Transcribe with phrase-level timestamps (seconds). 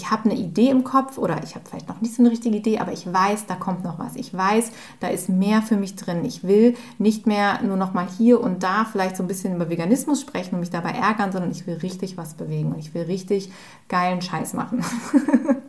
[0.00, 2.56] ich habe eine Idee im Kopf oder ich habe vielleicht noch nicht so eine richtige
[2.56, 4.16] Idee, aber ich weiß, da kommt noch was.
[4.16, 6.24] Ich weiß, da ist mehr für mich drin.
[6.24, 9.68] Ich will nicht mehr nur noch mal hier und da vielleicht so ein bisschen über
[9.68, 13.02] Veganismus sprechen und mich dabei ärgern, sondern ich will richtig was bewegen und ich will
[13.02, 13.52] richtig
[13.88, 14.82] geilen Scheiß machen.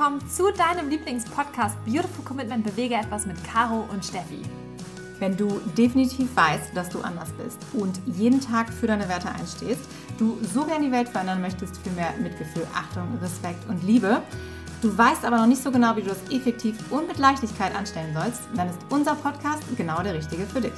[0.00, 4.40] willkommen zu deinem Lieblingspodcast Beautiful Commitment Bewege etwas mit Caro und Steffi.
[5.18, 9.82] Wenn du definitiv weißt, dass du anders bist und jeden Tag für deine Werte einstehst,
[10.16, 14.22] du so gerne die Welt verändern möchtest für mehr Mitgefühl, Achtung, Respekt und Liebe,
[14.80, 18.14] du weißt aber noch nicht so genau, wie du das effektiv und mit Leichtigkeit anstellen
[18.14, 20.72] sollst, dann ist unser Podcast genau der richtige für dich.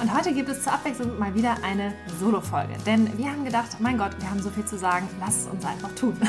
[0.00, 2.72] Und heute gibt es zur Abwechslung mal wieder eine Solo-Folge.
[2.86, 5.62] Denn wir haben gedacht, mein Gott, wir haben so viel zu sagen, lass es uns
[5.66, 6.16] einfach tun.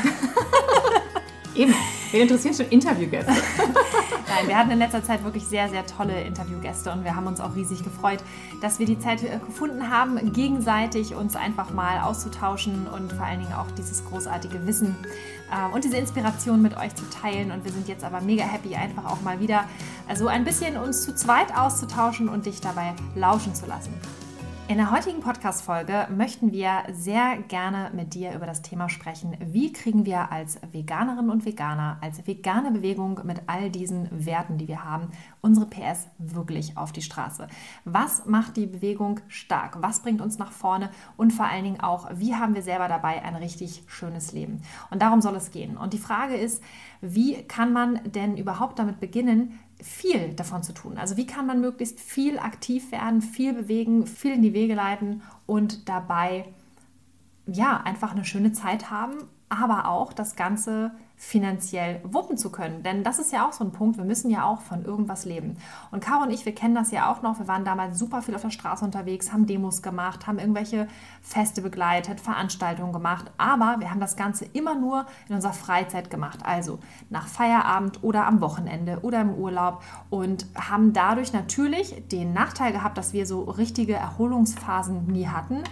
[1.55, 1.73] Eben,
[2.11, 3.31] wir interessieren schon Interviewgäste.
[4.27, 7.39] Nein, wir hatten in letzter Zeit wirklich sehr, sehr tolle Interviewgäste und wir haben uns
[7.39, 8.19] auch riesig gefreut,
[8.61, 13.39] dass wir die Zeit äh, gefunden haben, gegenseitig uns einfach mal auszutauschen und vor allen
[13.39, 14.97] Dingen auch dieses großartige Wissen
[15.49, 17.51] äh, und diese Inspiration mit euch zu teilen.
[17.51, 19.63] Und wir sind jetzt aber mega happy, einfach auch mal wieder
[20.07, 23.93] so also ein bisschen uns zu zweit auszutauschen und dich dabei lauschen zu lassen.
[24.67, 29.37] In der heutigen Podcast-Folge möchten wir sehr gerne mit dir über das Thema sprechen.
[29.39, 34.67] Wie kriegen wir als Veganerinnen und Veganer, als vegane Bewegung mit all diesen Werten, die
[34.67, 35.09] wir haben,
[35.41, 37.47] unsere PS wirklich auf die Straße?
[37.83, 39.83] Was macht die Bewegung stark?
[39.83, 40.89] Was bringt uns nach vorne?
[41.15, 44.63] Und vor allen Dingen auch, wie haben wir selber dabei ein richtig schönes Leben?
[44.89, 45.77] Und darum soll es gehen.
[45.77, 46.63] Und die Frage ist,
[47.01, 50.97] wie kann man denn überhaupt damit beginnen, viel davon zu tun.
[50.97, 55.21] Also wie kann man möglichst viel aktiv werden, viel bewegen, viel in die Wege leiten
[55.45, 56.45] und dabei
[57.45, 59.15] ja einfach eine schöne Zeit haben,
[59.49, 62.83] aber auch das Ganze finanziell wuppen zu können.
[62.83, 65.57] Denn das ist ja auch so ein Punkt, wir müssen ja auch von irgendwas leben.
[65.91, 68.35] Und Caro und ich, wir kennen das ja auch noch, wir waren damals super viel
[68.35, 70.87] auf der Straße unterwegs, haben Demos gemacht, haben irgendwelche
[71.21, 76.39] Feste begleitet, Veranstaltungen gemacht, aber wir haben das Ganze immer nur in unserer Freizeit gemacht,
[76.43, 76.79] also
[77.09, 79.81] nach Feierabend oder am Wochenende oder im Urlaub.
[80.09, 85.63] Und haben dadurch natürlich den Nachteil gehabt, dass wir so richtige Erholungsphasen nie hatten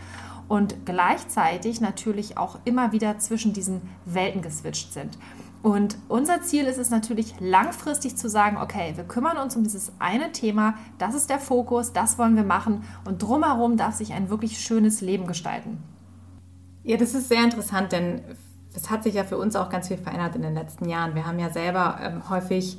[0.47, 5.17] und gleichzeitig natürlich auch immer wieder zwischen diesen Welten geswitcht sind.
[5.63, 9.93] Und unser Ziel ist es natürlich langfristig zu sagen, okay, wir kümmern uns um dieses
[9.97, 14.29] eine Thema, das ist der Fokus, das wollen wir machen und drumherum darf sich ein
[14.29, 15.81] wirklich schönes Leben gestalten.
[16.83, 18.21] Ja, das ist sehr interessant, denn
[18.75, 21.15] es hat sich ja für uns auch ganz viel verändert in den letzten Jahren.
[21.15, 22.77] Wir haben ja selber ähm, häufig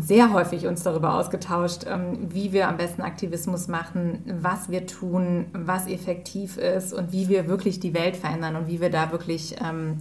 [0.00, 5.46] sehr häufig uns darüber ausgetauscht, ähm, wie wir am besten Aktivismus machen, was wir tun,
[5.52, 9.56] was effektiv ist und wie wir wirklich die Welt verändern und wie wir da wirklich
[9.64, 9.98] ähm,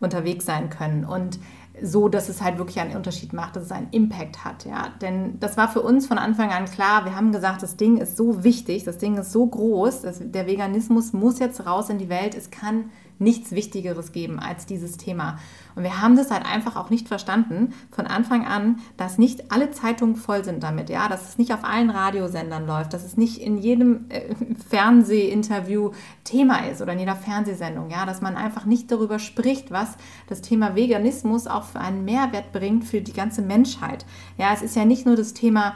[0.00, 1.04] unterwegs sein können.
[1.04, 1.38] Und
[1.80, 4.88] so, dass es halt wirklich einen Unterschied macht, dass es einen Impact hat, ja.
[5.00, 7.04] Denn das war für uns von Anfang an klar.
[7.04, 11.12] Wir haben gesagt, das Ding ist so wichtig, das Ding ist so groß, der Veganismus
[11.12, 12.34] muss jetzt raus in die Welt.
[12.34, 15.38] Es kann nichts Wichtigeres geben als dieses Thema.
[15.74, 19.70] Und wir haben das halt einfach auch nicht verstanden von Anfang an, dass nicht alle
[19.70, 23.38] Zeitungen voll sind damit, ja, dass es nicht auf allen Radiosendern läuft, dass es nicht
[23.38, 24.34] in jedem äh,
[24.68, 25.92] Fernsehinterview
[26.24, 29.96] Thema ist oder in jeder Fernsehsendung, ja, dass man einfach nicht darüber spricht, was
[30.28, 34.04] das Thema Veganismus auch für einen Mehrwert bringt für die ganze Menschheit.
[34.36, 35.74] Ja, es ist ja nicht nur das Thema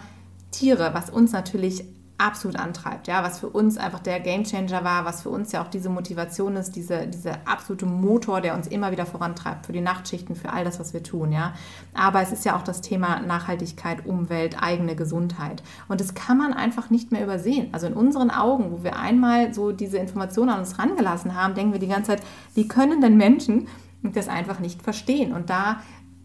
[0.50, 1.84] Tiere, was uns natürlich
[2.22, 5.69] absolut antreibt, ja, was für uns einfach der Gamechanger war, was für uns ja auch
[5.69, 10.37] diese Motivation ist, diese, dieser absolute Motor, der uns immer wieder vorantreibt für die Nachtschichten,
[10.37, 11.55] für all das, was wir tun, ja.
[11.94, 15.62] Aber es ist ja auch das Thema Nachhaltigkeit, Umwelt, eigene Gesundheit.
[15.88, 17.69] Und das kann man einfach nicht mehr übersehen.
[17.72, 21.72] Also in unseren Augen, wo wir einmal so diese Informationen an uns rangelassen haben, denken
[21.72, 22.22] wir die ganze Zeit,
[22.54, 23.66] wie können denn Menschen
[24.03, 25.33] das einfach nicht verstehen?
[25.33, 25.81] Und da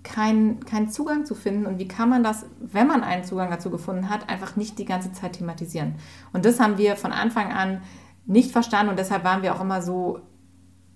[0.07, 3.69] keinen kein Zugang zu finden und wie kann man das, wenn man einen Zugang dazu
[3.69, 5.95] gefunden hat, einfach nicht die ganze Zeit thematisieren.
[6.33, 7.81] Und das haben wir von Anfang an
[8.25, 10.21] nicht verstanden und deshalb waren wir auch immer so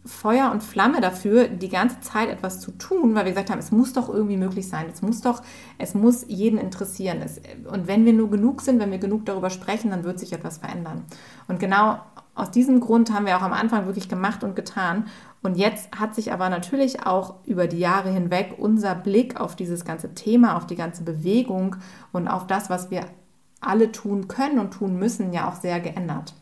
[0.03, 3.71] Feuer und Flamme dafür, die ganze Zeit etwas zu tun, weil wir gesagt haben, es
[3.71, 5.43] muss doch irgendwie möglich sein, es muss doch,
[5.77, 7.21] es muss jeden interessieren.
[7.23, 7.39] Es,
[7.71, 10.57] und wenn wir nur genug sind, wenn wir genug darüber sprechen, dann wird sich etwas
[10.57, 11.05] verändern.
[11.47, 11.99] Und genau
[12.33, 15.05] aus diesem Grund haben wir auch am Anfang wirklich gemacht und getan.
[15.43, 19.85] Und jetzt hat sich aber natürlich auch über die Jahre hinweg unser Blick auf dieses
[19.85, 21.75] ganze Thema, auf die ganze Bewegung
[22.11, 23.05] und auf das, was wir
[23.59, 26.33] alle tun können und tun müssen, ja auch sehr geändert.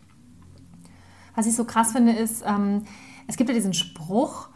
[1.35, 2.83] Was ich so krass finde, ist, ähm,
[3.27, 4.49] es gibt ja diesen Spruch,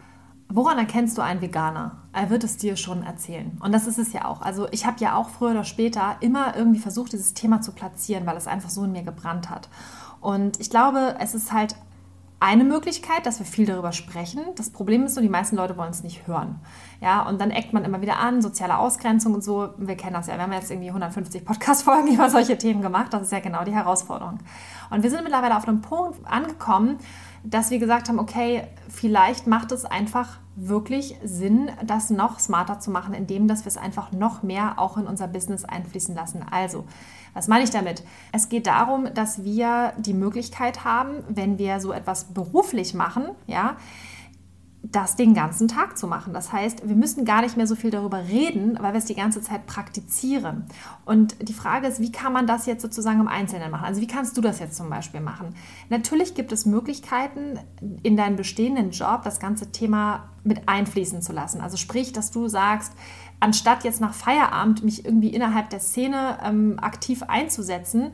[0.50, 2.04] woran erkennst du einen Veganer?
[2.14, 3.58] Er wird es dir schon erzählen.
[3.62, 4.42] Und das ist es ja auch.
[4.42, 8.26] Also ich habe ja auch früher oder später immer irgendwie versucht, dieses Thema zu platzieren,
[8.26, 9.70] weil es einfach so in mir gebrannt hat.
[10.24, 11.76] Und ich glaube, es ist halt
[12.40, 14.42] eine Möglichkeit, dass wir viel darüber sprechen.
[14.56, 16.60] Das Problem ist nur, die meisten Leute wollen es nicht hören.
[17.02, 19.70] Ja, und dann eckt man immer wieder an, soziale Ausgrenzung und so.
[19.78, 20.36] Wir kennen das ja.
[20.36, 23.14] Wir haben jetzt irgendwie 150 Podcast-Folgen über solche Themen gemacht.
[23.14, 24.40] Das ist ja genau die Herausforderung.
[24.90, 26.98] Und wir sind mittlerweile auf einem Punkt angekommen,
[27.44, 32.92] dass wir gesagt haben, okay, vielleicht macht es einfach wirklich Sinn, das noch smarter zu
[32.92, 36.46] machen, indem dass wir es einfach noch mehr auch in unser Business einfließen lassen.
[36.50, 36.86] Also,
[37.34, 38.04] was meine ich damit?
[38.32, 43.78] Es geht darum, dass wir die Möglichkeit haben, wenn wir so etwas beruflich machen, ja,
[44.84, 46.34] das den ganzen Tag zu machen.
[46.34, 49.16] Das heißt, wir müssen gar nicht mehr so viel darüber reden, weil wir es die
[49.16, 50.66] ganze Zeit praktizieren.
[51.06, 53.86] Und die Frage ist, wie kann man das jetzt sozusagen im Einzelnen machen?
[53.86, 55.56] Also wie kannst du das jetzt zum Beispiel machen?
[55.90, 57.60] Natürlich gibt es Möglichkeiten,
[58.04, 61.62] in deinen bestehenden Job das ganze Thema mit einfließen zu lassen.
[61.62, 62.94] Also sprich, dass du sagst,
[63.40, 68.12] anstatt jetzt nach Feierabend mich irgendwie innerhalb der Szene ähm, aktiv einzusetzen,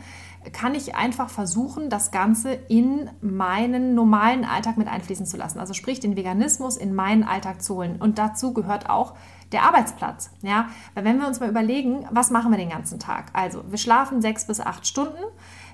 [0.54, 5.60] kann ich einfach versuchen, das Ganze in meinen normalen Alltag mit einfließen zu lassen.
[5.60, 7.98] Also sprich, den Veganismus in meinen Alltag zu holen.
[8.00, 9.16] Und dazu gehört auch
[9.52, 10.32] der Arbeitsplatz.
[10.42, 10.70] Ja?
[10.94, 13.26] Weil wenn wir uns mal überlegen, was machen wir den ganzen Tag?
[13.34, 15.24] Also wir schlafen sechs bis acht Stunden.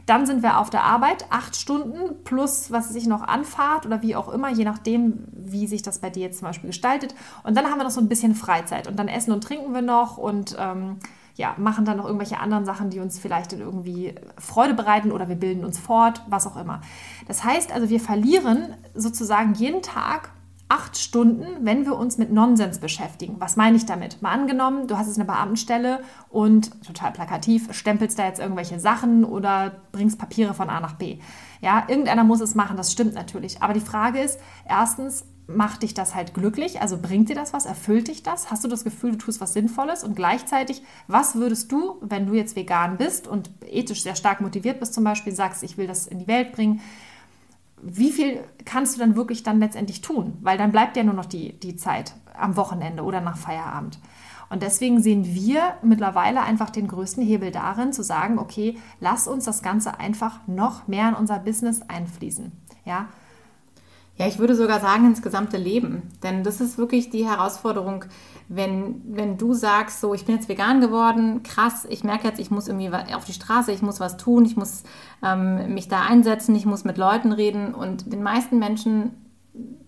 [0.06, 4.16] Dann sind wir auf der Arbeit, acht Stunden plus, was sich noch anfahrt oder wie
[4.16, 7.16] auch immer, je nachdem, wie sich das bei dir jetzt zum Beispiel gestaltet.
[7.44, 9.82] Und dann haben wir noch so ein bisschen Freizeit und dann essen und trinken wir
[9.82, 10.98] noch und ähm,
[11.36, 15.36] ja, machen dann noch irgendwelche anderen Sachen, die uns vielleicht irgendwie Freude bereiten oder wir
[15.36, 16.82] bilden uns fort, was auch immer.
[17.28, 20.32] Das heißt also, wir verlieren sozusagen jeden Tag
[20.68, 23.36] acht Stunden, wenn wir uns mit Nonsens beschäftigen.
[23.40, 24.22] Was meine ich damit?
[24.22, 29.26] Mal angenommen, du hast jetzt eine Beamtenstelle und total plakativ stempelst da jetzt irgendwelche Sachen
[29.26, 31.20] oder bringst Papiere von A nach B.
[31.62, 33.62] Ja, irgendeiner muss es machen, das stimmt natürlich.
[33.62, 36.82] Aber die Frage ist, erstens, macht dich das halt glücklich?
[36.82, 37.66] Also bringt dir das was?
[37.66, 38.50] Erfüllt dich das?
[38.50, 40.04] Hast du das Gefühl, du tust was Sinnvolles?
[40.04, 44.80] Und gleichzeitig, was würdest du, wenn du jetzt vegan bist und ethisch sehr stark motiviert
[44.80, 46.82] bist, zum Beispiel sagst, ich will das in die Welt bringen,
[47.88, 50.38] wie viel kannst du dann wirklich dann letztendlich tun?
[50.42, 54.00] Weil dann bleibt ja nur noch die, die Zeit am Wochenende oder nach Feierabend.
[54.50, 59.46] Und deswegen sehen wir mittlerweile einfach den größten Hebel darin, zu sagen, okay, lass uns
[59.46, 62.52] das Ganze einfach noch mehr in unser Business einfließen.
[62.86, 63.08] Ja,
[64.18, 66.04] ja, ich würde sogar sagen ins gesamte Leben.
[66.24, 68.06] Denn das ist wirklich die Herausforderung,
[68.48, 72.52] wenn, wenn du sagst, so, ich bin jetzt vegan geworden, krass, ich merke jetzt, ich
[72.52, 74.84] muss irgendwie auf die Straße, ich muss was tun, ich muss
[75.24, 77.74] ähm, mich da einsetzen, ich muss mit Leuten reden.
[77.74, 79.12] Und den meisten Menschen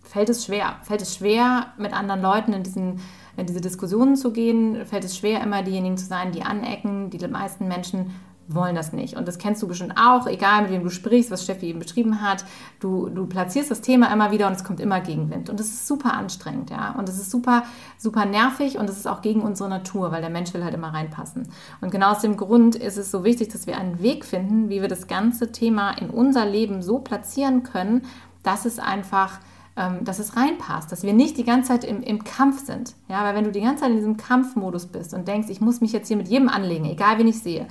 [0.02, 3.00] fällt es schwer, fällt es schwer, mit anderen Leuten in diesen
[3.38, 7.12] in diese Diskussionen zu gehen, fällt es schwer, immer diejenigen zu sein, die anecken.
[7.12, 8.12] Die meisten Menschen
[8.48, 9.16] wollen das nicht.
[9.16, 12.22] Und das kennst du bestimmt auch, egal mit wem du sprichst, was Steffi eben beschrieben
[12.22, 12.46] hat.
[12.80, 15.50] Du, du platzierst das Thema immer wieder und es kommt immer Gegenwind.
[15.50, 16.96] Und das ist super anstrengend, ja.
[16.98, 17.64] Und es ist super,
[17.98, 20.94] super nervig und es ist auch gegen unsere Natur, weil der Mensch will halt immer
[20.94, 21.50] reinpassen.
[21.82, 24.82] Und genau aus dem Grund ist es so wichtig, dass wir einen Weg finden, wie
[24.82, 28.04] wir das ganze Thema in unser Leben so platzieren können,
[28.44, 29.40] dass es einfach
[29.78, 32.96] ähm, dass es reinpasst, dass wir nicht die ganze Zeit im, im Kampf sind.
[33.08, 35.82] Ja, weil wenn du die ganze Zeit in diesem Kampfmodus bist und denkst, ich muss
[35.82, 37.68] mich jetzt hier mit jedem anlegen, egal wen ich sehe,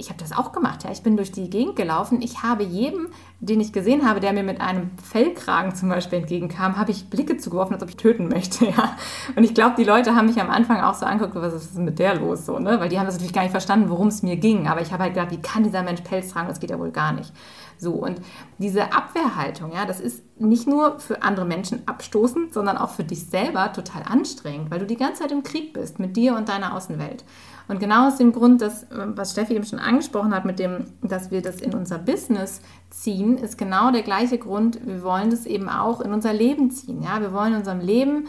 [0.00, 0.84] ich habe das auch gemacht.
[0.84, 0.90] Ja.
[0.90, 2.22] Ich bin durch die Gegend gelaufen.
[2.22, 3.08] Ich habe jedem,
[3.38, 7.36] den ich gesehen habe, der mir mit einem Fellkragen zum Beispiel entgegenkam, habe ich Blicke
[7.36, 8.66] zugeworfen, als ob ich töten möchte.
[8.70, 8.96] Ja.
[9.34, 11.98] Und ich glaube, die Leute haben mich am Anfang auch so angeguckt, was ist mit
[11.98, 12.46] der los?
[12.46, 12.78] So, ne?
[12.78, 14.68] Weil die haben das natürlich gar nicht verstanden, worum es mir ging.
[14.68, 16.46] Aber ich habe halt gedacht, wie kann dieser Mensch Pelz tragen?
[16.46, 17.32] Das geht ja wohl gar nicht.
[17.80, 18.20] So, und
[18.58, 23.26] diese Abwehrhaltung, ja, das ist nicht nur für andere Menschen abstoßend, sondern auch für dich
[23.26, 26.74] selber total anstrengend, weil du die ganze Zeit im Krieg bist mit dir und deiner
[26.76, 27.24] Außenwelt.
[27.70, 31.30] Und genau aus dem Grund, dass, was Steffi eben schon angesprochen hat, mit dem, dass
[31.30, 34.84] wir das in unser Business ziehen, ist genau der gleiche Grund.
[34.84, 37.00] Wir wollen das eben auch in unser Leben ziehen.
[37.00, 37.20] Ja?
[37.20, 38.26] Wir wollen in unserem Leben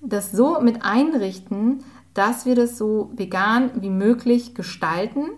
[0.00, 1.82] das so mit einrichten,
[2.14, 5.30] dass wir das so vegan wie möglich gestalten.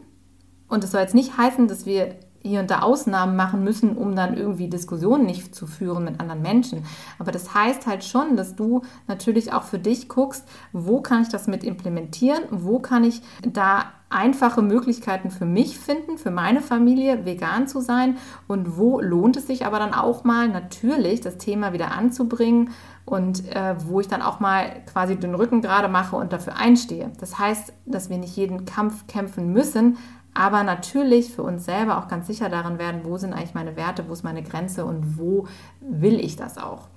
[0.69, 4.15] Und das soll jetzt nicht heißen, dass wir hier und da Ausnahmen machen müssen, um
[4.17, 6.85] dann irgendwie Diskussionen nicht zu führen mit anderen Menschen.
[7.19, 11.29] Aber das heißt halt schon, dass du natürlich auch für dich guckst, wo kann ich
[11.29, 17.25] das mit implementieren, wo kann ich da einfache Möglichkeiten für mich finden, für meine Familie
[17.25, 21.73] vegan zu sein und wo lohnt es sich aber dann auch mal natürlich das Thema
[21.73, 22.71] wieder anzubringen
[23.05, 27.11] und äh, wo ich dann auch mal quasi den Rücken gerade mache und dafür einstehe.
[27.19, 29.99] Das heißt, dass wir nicht jeden Kampf kämpfen müssen,
[30.37, 34.07] aber natürlich für uns selber auch ganz sicher darin werden, wo sind eigentlich meine Werte,
[34.07, 35.47] wo ist meine Grenze und wo
[35.81, 36.89] will ich das auch.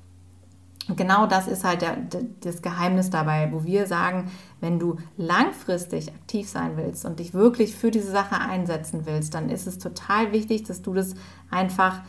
[0.89, 4.29] Und genau das ist halt der, der, das Geheimnis dabei, wo wir sagen,
[4.60, 9.50] wenn du langfristig aktiv sein willst und dich wirklich für diese Sache einsetzen willst, dann
[9.50, 11.13] ist es total wichtig, dass du das
[11.50, 12.01] einfach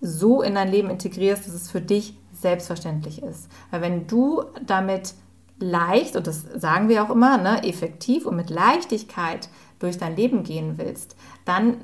[0.00, 3.48] so in dein Leben integrierst, dass es für dich selbstverständlich ist.
[3.70, 5.14] Weil wenn du damit
[5.58, 9.48] leicht, und das sagen wir auch immer, ne, effektiv und mit Leichtigkeit
[9.78, 11.78] durch dein Leben gehen willst, dann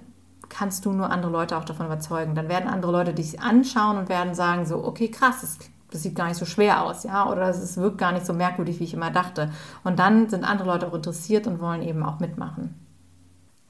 [0.49, 2.35] kannst du nur andere Leute auch davon überzeugen.
[2.35, 5.59] Dann werden andere Leute dich anschauen und werden sagen so, okay, krass, das,
[5.91, 8.81] das sieht gar nicht so schwer aus, ja, oder es wirkt gar nicht so merkwürdig,
[8.81, 9.51] wie ich immer dachte.
[9.83, 12.75] Und dann sind andere Leute auch interessiert und wollen eben auch mitmachen.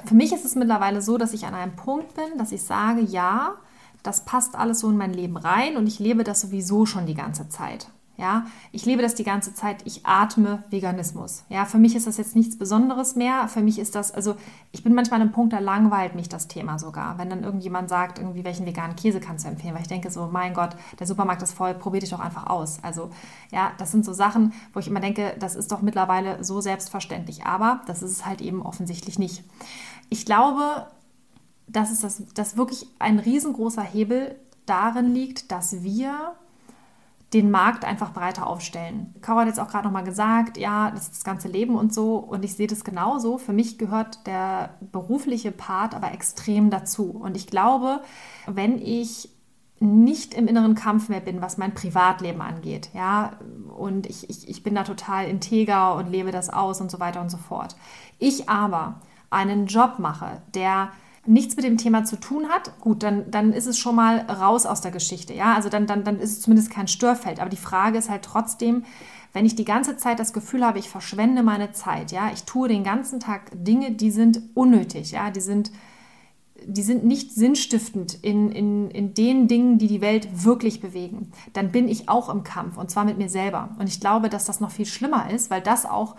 [0.05, 3.01] Für mich ist es mittlerweile so, dass ich an einem Punkt bin, dass ich sage,
[3.01, 3.55] ja,
[4.03, 7.15] das passt alles so in mein Leben rein und ich lebe das sowieso schon die
[7.15, 7.89] ganze Zeit.
[8.17, 9.83] Ja, ich lebe das die ganze Zeit.
[9.85, 11.45] Ich atme Veganismus.
[11.49, 13.49] Ja, für mich ist das jetzt nichts Besonderes mehr.
[13.49, 14.37] Für mich ist das, also
[14.71, 17.19] ich bin manchmal an einem Punkt, da langweilt mich das Thema sogar.
[17.19, 20.29] Wenn dann irgendjemand sagt, irgendwie welchen veganen Käse kannst du empfehlen, weil ich denke so,
[20.31, 22.79] mein Gott, der Supermarkt ist voll, probier dich doch einfach aus.
[22.83, 23.11] Also
[23.51, 27.45] ja, das sind so Sachen, wo ich immer denke, das ist doch mittlerweile so selbstverständlich.
[27.47, 29.43] Aber das ist es halt eben offensichtlich nicht.
[30.09, 30.87] Ich glaube,
[31.67, 36.35] dass es das, wirklich ein riesengroßer Hebel darin liegt, dass wir
[37.35, 39.13] den Markt einfach breiter aufstellen.
[39.21, 42.17] Caro hat jetzt auch gerade nochmal gesagt, ja, das ist das ganze Leben und so.
[42.17, 43.39] Und ich sehe das genauso.
[43.39, 47.11] Für mich gehört der berufliche Part aber extrem dazu.
[47.11, 48.01] Und ich glaube,
[48.47, 49.29] wenn ich
[49.81, 53.33] nicht im inneren Kampf mehr bin, was mein Privatleben angeht, ja,
[53.77, 57.21] und ich, ich, ich bin da total integer und lebe das aus und so weiter
[57.21, 57.75] und so fort.
[58.21, 59.01] Ich aber
[59.31, 60.91] einen Job mache, der
[61.27, 64.67] nichts mit dem Thema zu tun hat, gut, dann, dann ist es schon mal raus
[64.67, 65.33] aus der Geschichte.
[65.33, 67.41] Ja, also dann, dann, dann ist es zumindest kein Störfeld.
[67.41, 68.85] Aber die Frage ist halt trotzdem,
[69.33, 72.69] wenn ich die ganze Zeit das Gefühl habe, ich verschwende meine Zeit, ja, ich tue
[72.69, 75.73] den ganzen Tag Dinge, die sind unnötig, ja, die sind,
[76.65, 81.73] die sind nicht sinnstiftend in, in, in den Dingen, die die Welt wirklich bewegen, dann
[81.73, 83.71] bin ich auch im Kampf und zwar mit mir selber.
[83.79, 86.15] Und ich glaube, dass das noch viel schlimmer ist, weil das auch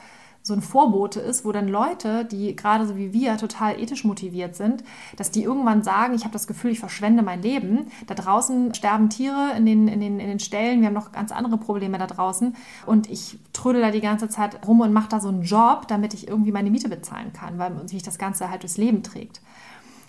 [0.45, 4.55] so ein Vorbote ist, wo dann Leute, die gerade so wie wir total ethisch motiviert
[4.55, 4.83] sind,
[5.17, 7.87] dass die irgendwann sagen, ich habe das Gefühl, ich verschwende mein Leben.
[8.05, 11.31] Da draußen sterben Tiere in den, in, den, in den Ställen, wir haben noch ganz
[11.31, 15.19] andere Probleme da draußen und ich trödel da die ganze Zeit rum und mache da
[15.19, 18.61] so einen Job, damit ich irgendwie meine Miete bezahlen kann, weil sich das Ganze halt
[18.61, 19.41] durchs Leben trägt.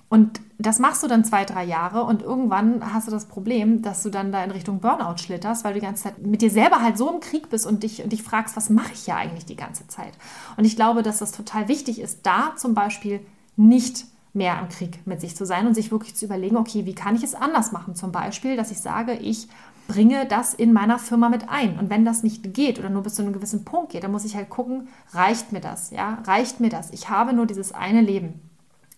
[0.08, 4.02] Und das machst du dann zwei, drei Jahre und irgendwann hast du das Problem, dass
[4.02, 6.80] du dann da in Richtung Burnout schlitterst, weil du die ganze Zeit mit dir selber
[6.80, 9.46] halt so im Krieg bist und dich, und dich fragst, was mache ich ja eigentlich
[9.46, 10.12] die ganze Zeit?
[10.56, 13.20] Und ich glaube, dass das total wichtig ist, da zum Beispiel
[13.56, 16.94] nicht mehr im Krieg mit sich zu sein und sich wirklich zu überlegen, okay, wie
[16.94, 17.96] kann ich es anders machen?
[17.96, 19.48] Zum Beispiel, dass ich sage, ich
[19.88, 21.78] bringe das in meiner Firma mit ein.
[21.78, 24.24] Und wenn das nicht geht oder nur bis zu einem gewissen Punkt geht, dann muss
[24.24, 25.90] ich halt gucken, reicht mir das?
[25.90, 26.90] Ja, reicht mir das?
[26.92, 28.45] Ich habe nur dieses eine Leben.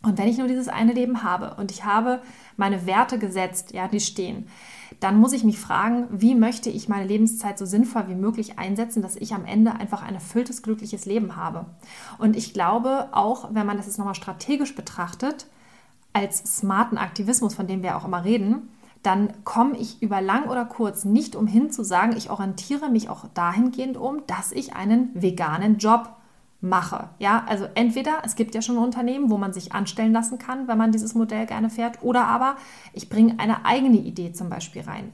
[0.03, 2.21] Und wenn ich nur dieses eine Leben habe und ich habe
[2.57, 4.47] meine Werte gesetzt, ja, die stehen,
[5.01, 9.03] dann muss ich mich fragen, wie möchte ich meine Lebenszeit so sinnvoll wie möglich einsetzen,
[9.03, 11.67] dass ich am Ende einfach ein erfülltes, glückliches Leben habe.
[12.19, 15.47] Und ich glaube, auch wenn man das jetzt nochmal strategisch betrachtet,
[16.13, 18.71] als smarten Aktivismus, von dem wir auch immer reden,
[19.03, 23.27] dann komme ich über lang oder kurz nicht umhin zu sagen, ich orientiere mich auch
[23.35, 26.18] dahingehend um, dass ich einen veganen Job
[26.61, 27.11] mache.
[27.19, 30.79] Ja, also entweder es gibt ja schon Unternehmen, wo man sich anstellen lassen kann, wenn
[30.79, 32.57] man dieses Modell gerne fährt, oder aber
[32.93, 35.13] ich bringe eine eigene Idee zum Beispiel rein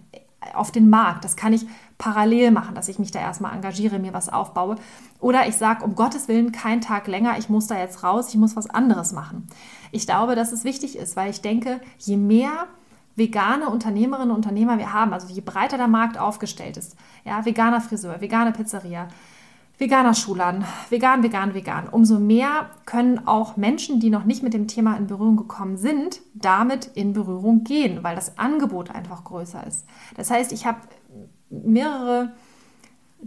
[0.52, 1.24] auf den Markt.
[1.24, 4.76] Das kann ich parallel machen, dass ich mich da erstmal engagiere, mir was aufbaue.
[5.20, 8.36] Oder ich sage, um Gottes Willen, kein Tag länger, ich muss da jetzt raus, ich
[8.36, 9.46] muss was anderes machen.
[9.92, 12.66] Ich glaube, dass es wichtig ist, weil ich denke, je mehr
[13.16, 17.80] vegane Unternehmerinnen und Unternehmer wir haben, also je breiter der Markt aufgestellt ist, ja, veganer
[17.80, 19.08] Friseur, vegane Pizzeria,
[19.78, 21.88] veganer Schuhladen, vegan, vegan, vegan.
[21.88, 26.20] Umso mehr können auch Menschen, die noch nicht mit dem Thema in Berührung gekommen sind,
[26.34, 29.84] damit in Berührung gehen, weil das Angebot einfach größer ist.
[30.16, 30.78] Das heißt, ich habe
[31.50, 32.32] mehrere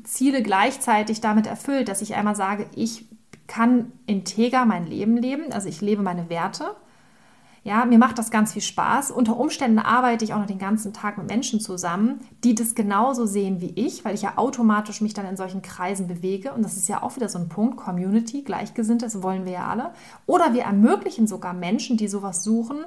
[0.03, 3.05] Ziele gleichzeitig damit erfüllt, dass ich einmal sage, ich
[3.47, 6.75] kann integer mein Leben leben, also ich lebe meine Werte
[7.67, 9.11] ja, mir macht das ganz viel Spaß.
[9.11, 13.25] Unter Umständen arbeite ich auch noch den ganzen Tag mit Menschen zusammen, die das genauso
[13.25, 16.53] sehen wie ich, weil ich ja automatisch mich dann in solchen Kreisen bewege.
[16.53, 19.67] Und das ist ja auch wieder so ein Punkt, Community, Gleichgesinnte, das wollen wir ja
[19.67, 19.91] alle.
[20.27, 22.85] Oder wir ermöglichen sogar Menschen, die sowas suchen,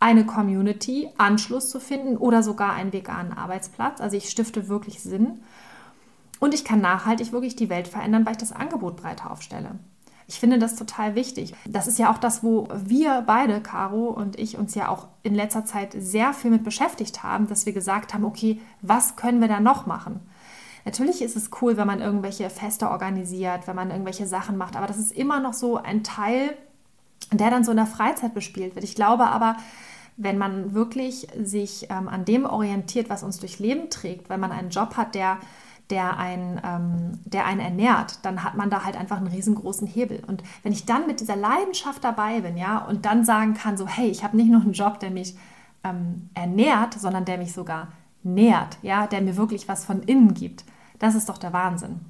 [0.00, 4.02] eine Community, Anschluss zu finden oder sogar einen veganen Arbeitsplatz.
[4.02, 5.40] Also ich stifte wirklich Sinn.
[6.40, 9.78] Und ich kann nachhaltig wirklich die Welt verändern, weil ich das Angebot breiter aufstelle.
[10.30, 11.54] Ich finde das total wichtig.
[11.66, 15.34] Das ist ja auch das, wo wir beide, Caro und ich, uns ja auch in
[15.34, 19.48] letzter Zeit sehr viel mit beschäftigt haben, dass wir gesagt haben, okay, was können wir
[19.48, 20.20] da noch machen?
[20.84, 24.86] Natürlich ist es cool, wenn man irgendwelche Feste organisiert, wenn man irgendwelche Sachen macht, aber
[24.86, 26.56] das ist immer noch so ein Teil,
[27.32, 28.84] der dann so in der Freizeit bespielt wird.
[28.84, 29.56] Ich glaube aber,
[30.16, 34.52] wenn man wirklich sich ähm, an dem orientiert, was uns durch Leben trägt, wenn man
[34.52, 35.38] einen Job hat, der
[35.90, 40.22] der einen, ähm, der einen ernährt, dann hat man da halt einfach einen riesengroßen Hebel.
[40.26, 43.86] Und wenn ich dann mit dieser Leidenschaft dabei bin, ja, und dann sagen kann, so,
[43.86, 45.36] hey, ich habe nicht nur einen Job, der mich
[45.84, 47.88] ähm, ernährt, sondern der mich sogar
[48.22, 50.64] nährt, ja, der mir wirklich was von innen gibt,
[50.98, 52.00] das ist doch der Wahnsinn.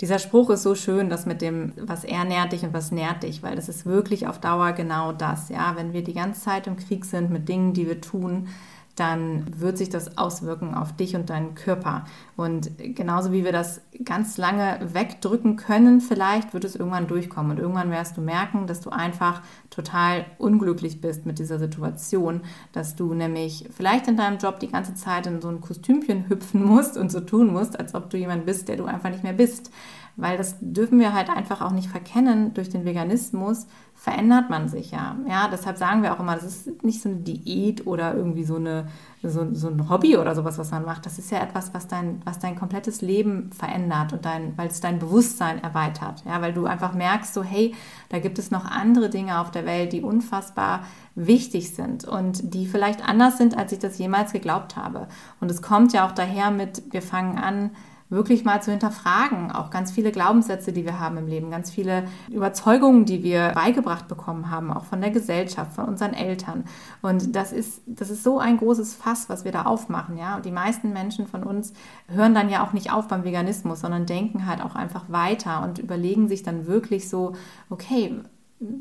[0.00, 3.42] Dieser Spruch ist so schön, dass mit dem, was ernährt dich und was nährt dich,
[3.42, 5.48] weil das ist wirklich auf Dauer genau das.
[5.48, 8.48] Ja, wenn wir die ganze Zeit im Krieg sind mit Dingen, die wir tun,
[8.96, 12.04] dann wird sich das auswirken auf dich und deinen Körper.
[12.36, 17.52] Und genauso wie wir das ganz lange wegdrücken können, vielleicht wird es irgendwann durchkommen.
[17.52, 22.94] Und irgendwann wirst du merken, dass du einfach total unglücklich bist mit dieser Situation, dass
[22.94, 26.98] du nämlich vielleicht in deinem Job die ganze Zeit in so ein Kostümchen hüpfen musst
[26.98, 29.70] und so tun musst, als ob du jemand bist, der du einfach nicht mehr bist
[30.16, 32.52] weil das dürfen wir halt einfach auch nicht verkennen.
[32.54, 35.16] Durch den Veganismus verändert man sich ja.
[35.28, 38.56] Ja, deshalb sagen wir auch immer, das ist nicht so eine Diät oder irgendwie so,
[38.56, 38.88] eine,
[39.22, 41.06] so, so ein Hobby oder sowas, was man macht.
[41.06, 44.80] Das ist ja etwas, was dein, was dein komplettes Leben verändert und dein, weil es
[44.80, 46.24] dein Bewusstsein erweitert.
[46.26, 47.74] Ja, weil du einfach merkst, so, hey,
[48.10, 52.66] da gibt es noch andere Dinge auf der Welt, die unfassbar wichtig sind und die
[52.66, 55.08] vielleicht anders sind, als ich das jemals geglaubt habe.
[55.40, 57.70] Und es kommt ja auch daher mit, wir fangen an,
[58.12, 59.50] wirklich mal zu hinterfragen.
[59.50, 64.06] Auch ganz viele Glaubenssätze, die wir haben im Leben, ganz viele Überzeugungen, die wir beigebracht
[64.06, 66.64] bekommen haben, auch von der Gesellschaft, von unseren Eltern.
[67.00, 70.18] Und das ist, das ist so ein großes Fass, was wir da aufmachen.
[70.18, 70.36] Ja?
[70.36, 71.72] Und die meisten Menschen von uns
[72.06, 75.78] hören dann ja auch nicht auf beim Veganismus, sondern denken halt auch einfach weiter und
[75.78, 77.32] überlegen sich dann wirklich so,
[77.70, 78.20] okay,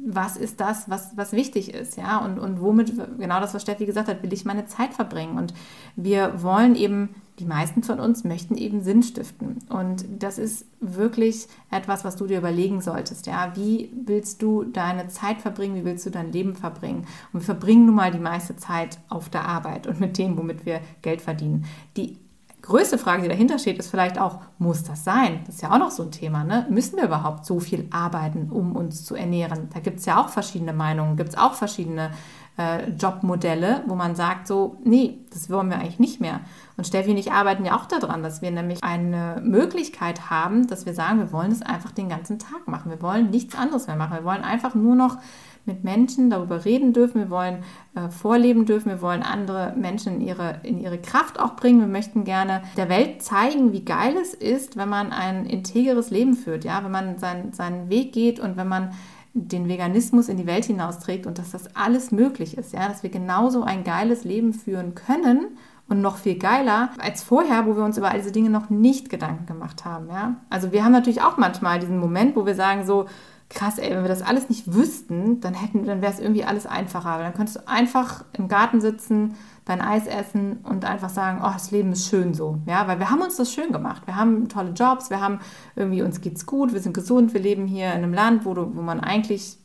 [0.05, 3.85] was ist das, was, was wichtig ist, ja, und, und womit, genau das, was Steffi
[3.85, 5.37] gesagt hat, will ich meine Zeit verbringen.
[5.37, 5.53] Und
[5.95, 9.57] wir wollen eben, die meisten von uns möchten eben Sinn stiften.
[9.69, 13.53] Und das ist wirklich etwas, was du dir überlegen solltest, ja.
[13.55, 15.75] Wie willst du deine Zeit verbringen?
[15.75, 17.07] Wie willst du dein Leben verbringen?
[17.33, 20.65] Und wir verbringen nun mal die meiste Zeit auf der Arbeit und mit dem, womit
[20.65, 21.65] wir Geld verdienen.
[21.97, 22.17] Die
[22.61, 25.41] größte Frage, die dahinter steht, ist vielleicht auch, muss das sein?
[25.45, 26.43] Das ist ja auch noch so ein Thema.
[26.43, 26.65] Ne?
[26.69, 29.69] Müssen wir überhaupt so viel arbeiten, um uns zu ernähren?
[29.73, 32.11] Da gibt es ja auch verschiedene Meinungen, gibt es auch verschiedene
[32.57, 36.41] äh, Jobmodelle, wo man sagt, so, nee, das wollen wir eigentlich nicht mehr.
[36.77, 40.85] Und Steffi und ich arbeiten ja auch daran, dass wir nämlich eine Möglichkeit haben, dass
[40.85, 42.91] wir sagen, wir wollen es einfach den ganzen Tag machen.
[42.91, 44.17] Wir wollen nichts anderes mehr machen.
[44.17, 45.17] Wir wollen einfach nur noch
[45.65, 47.63] mit Menschen darüber reden dürfen, wir wollen
[47.95, 51.79] äh, vorleben dürfen, wir wollen andere Menschen in ihre, in ihre Kraft auch bringen.
[51.79, 56.35] Wir möchten gerne der Welt zeigen, wie geil es ist, wenn man ein integeres Leben
[56.35, 58.91] führt, ja, wenn man sein, seinen Weg geht und wenn man
[59.33, 63.09] den Veganismus in die Welt hinausträgt und dass das alles möglich ist, ja, dass wir
[63.09, 65.57] genauso ein geiles Leben führen können
[65.87, 69.09] und noch viel geiler als vorher, wo wir uns über all diese Dinge noch nicht
[69.09, 70.35] Gedanken gemacht haben, ja.
[70.49, 73.05] Also wir haben natürlich auch manchmal diesen Moment, wo wir sagen so,
[73.53, 76.65] krass, ey, wenn wir das alles nicht wüssten, dann hätten, dann wäre es irgendwie alles
[76.65, 77.19] einfacher.
[77.19, 79.35] Dann könntest du einfach im Garten sitzen,
[79.65, 82.57] dein Eis essen und einfach sagen, oh, das Leben ist schön so.
[82.65, 84.03] Ja, weil wir haben uns das schön gemacht.
[84.05, 85.39] Wir haben tolle Jobs, wir haben
[85.75, 88.75] irgendwie, uns geht's gut, wir sind gesund, wir leben hier in einem Land, wo, du,
[88.75, 89.57] wo man eigentlich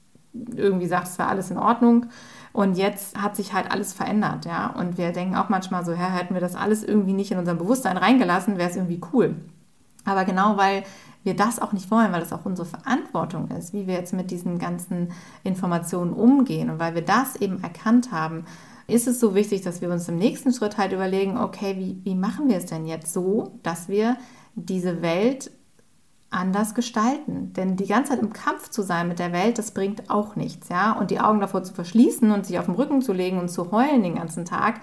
[0.54, 2.06] irgendwie sagt, es wäre alles in Ordnung.
[2.52, 4.68] Und jetzt hat sich halt alles verändert, ja.
[4.68, 7.54] Und wir denken auch manchmal so, ja, hätten wir das alles irgendwie nicht in unser
[7.54, 9.34] Bewusstsein reingelassen, wäre es irgendwie cool.
[10.04, 10.84] Aber genau weil
[11.26, 14.30] wir das auch nicht wollen, weil das auch unsere Verantwortung ist, wie wir jetzt mit
[14.30, 15.12] diesen ganzen
[15.44, 18.46] Informationen umgehen und weil wir das eben erkannt haben,
[18.86, 22.14] ist es so wichtig, dass wir uns im nächsten Schritt halt überlegen, okay, wie, wie
[22.14, 24.16] machen wir es denn jetzt so, dass wir
[24.54, 25.50] diese Welt
[26.30, 27.52] anders gestalten.
[27.54, 30.68] Denn die ganze Zeit im Kampf zu sein mit der Welt, das bringt auch nichts,
[30.68, 30.92] ja.
[30.92, 33.70] Und die Augen davor zu verschließen und sich auf den Rücken zu legen und zu
[33.70, 34.80] heulen den ganzen Tag,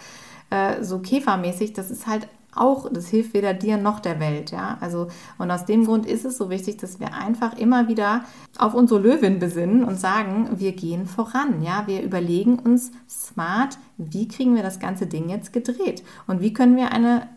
[0.49, 4.77] äh, so käfermäßig, das ist halt auch, das hilft weder dir noch der Welt, ja.
[4.81, 8.23] Also, und aus dem Grund ist es so wichtig, dass wir einfach immer wieder
[8.57, 11.83] auf unsere Löwin besinnen und sagen, wir gehen voran, ja.
[11.87, 16.75] Wir überlegen uns smart, wie kriegen wir das ganze Ding jetzt gedreht und wie können
[16.75, 17.27] wir eine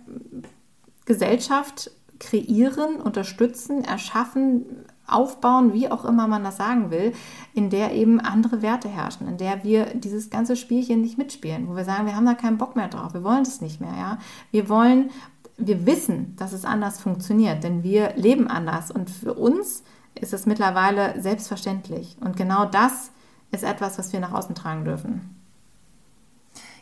[1.05, 4.64] Gesellschaft kreieren, unterstützen, erschaffen,
[5.07, 7.12] aufbauen, wie auch immer man das sagen will,
[7.55, 11.77] in der eben andere Werte herrschen, in der wir dieses ganze Spielchen nicht mitspielen, wo
[11.77, 14.19] wir sagen, wir haben da keinen Bock mehr drauf, wir wollen das nicht mehr, ja.
[14.51, 15.11] Wir wollen,
[15.57, 20.47] wir wissen, dass es anders funktioniert, denn wir leben anders und für uns ist es
[20.47, 23.11] mittlerweile selbstverständlich und genau das
[23.53, 25.36] ist etwas, was wir nach außen tragen dürfen.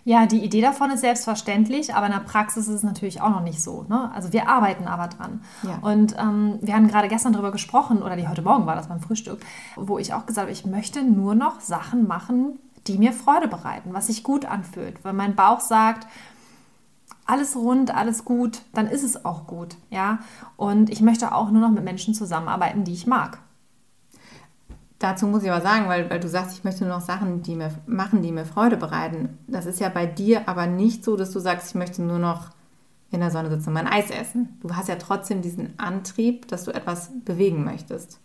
[0.07, 3.43] Ja, die Idee davon ist selbstverständlich, aber in der Praxis ist es natürlich auch noch
[3.43, 3.87] nicht so.
[3.89, 4.11] Ne?
[4.15, 5.41] Also wir arbeiten aber dran.
[5.63, 5.79] Ja.
[5.81, 9.01] Und ähm, wir haben gerade gestern darüber gesprochen, oder die heute Morgen war das beim
[9.01, 9.41] Frühstück,
[9.77, 13.95] wo ich auch gesagt habe, ich möchte nur noch Sachen machen, die mir Freude bereiten,
[13.95, 15.03] was sich gut anfühlt.
[15.05, 16.07] Wenn mein Bauch sagt,
[17.25, 20.19] alles rund, alles gut, dann ist es auch gut, ja.
[20.59, 23.39] Und ich möchte auch nur noch mit Menschen zusammenarbeiten, die ich mag.
[24.99, 27.57] Dazu muss ich aber sagen, weil, weil du sagst, ich möchte nur noch Sachen die
[27.57, 29.39] mir, machen, die mir Freude bereiten.
[29.47, 32.51] Das ist ja bei dir aber nicht so, dass du sagst, ich möchte nur noch
[33.11, 34.59] in der Sonne sitzen und mein Eis essen.
[34.61, 38.21] Du hast ja trotzdem diesen Antrieb, dass du etwas bewegen möchtest.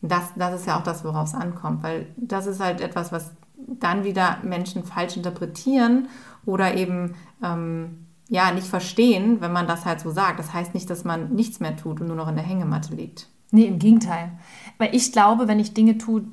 [0.00, 3.30] Das, das ist ja auch das, worauf es ankommt, weil das ist halt etwas, was
[3.56, 6.08] dann wieder Menschen falsch interpretieren
[6.44, 10.40] oder eben ähm, ja nicht verstehen, wenn man das halt so sagt.
[10.40, 13.28] Das heißt nicht, dass man nichts mehr tut und nur noch in der Hängematte liegt.
[13.52, 14.32] Nee, im Gegenteil.
[14.78, 16.24] Weil ich glaube, wenn ich Dinge tue,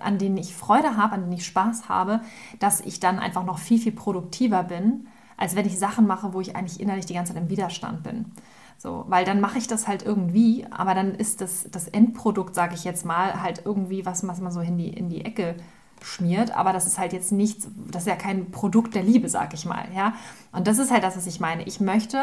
[0.00, 2.20] an denen ich Freude habe, an denen ich Spaß habe,
[2.58, 6.40] dass ich dann einfach noch viel, viel produktiver bin, als wenn ich Sachen mache, wo
[6.40, 8.26] ich eigentlich innerlich die ganze Zeit im Widerstand bin.
[8.76, 12.74] So, weil dann mache ich das halt irgendwie, aber dann ist das, das Endprodukt, sage
[12.74, 15.56] ich jetzt mal, halt irgendwie was, was man so in die, in die Ecke
[16.00, 19.54] schmiert, aber das ist halt jetzt nichts, das ist ja kein Produkt der Liebe, sage
[19.54, 20.14] ich mal, ja.
[20.52, 21.64] Und das ist halt das, was ich meine.
[21.64, 22.22] Ich möchte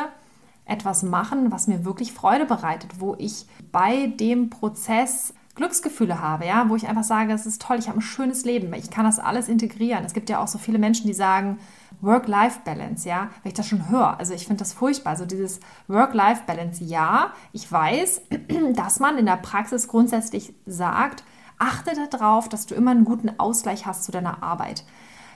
[0.63, 6.69] etwas machen, was mir wirklich Freude bereitet, wo ich bei dem Prozess Glücksgefühle habe, ja,
[6.69, 9.19] wo ich einfach sage, es ist toll, ich habe ein schönes Leben, ich kann das
[9.19, 10.03] alles integrieren.
[10.03, 11.59] Es gibt ja auch so viele Menschen, die sagen,
[12.01, 16.83] Work-Life-Balance, ja, wenn ich das schon höre, also ich finde das furchtbar, also dieses Work-Life-Balance,
[16.83, 18.21] ja, ich weiß,
[18.75, 21.23] dass man in der Praxis grundsätzlich sagt,
[21.57, 24.83] achte darauf, dass du immer einen guten Ausgleich hast zu deiner Arbeit.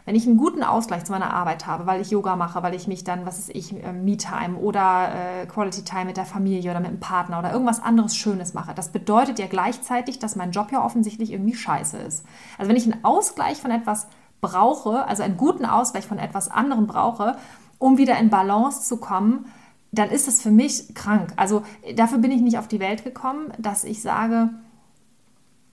[0.09, 2.87] Wenn ich einen guten Ausgleich zu meiner Arbeit habe, weil ich Yoga mache, weil ich
[2.87, 6.79] mich dann, was ist ich, äh, Me-Time oder äh, Quality Time mit der Familie oder
[6.79, 10.71] mit dem Partner oder irgendwas anderes Schönes mache, das bedeutet ja gleichzeitig, dass mein Job
[10.71, 12.25] ja offensichtlich irgendwie scheiße ist.
[12.57, 14.07] Also wenn ich einen Ausgleich von etwas
[14.41, 17.35] brauche, also einen guten Ausgleich von etwas anderem brauche,
[17.77, 19.45] um wieder in Balance zu kommen,
[19.91, 21.33] dann ist es für mich krank.
[21.35, 21.61] Also
[21.95, 24.49] dafür bin ich nicht auf die Welt gekommen, dass ich sage,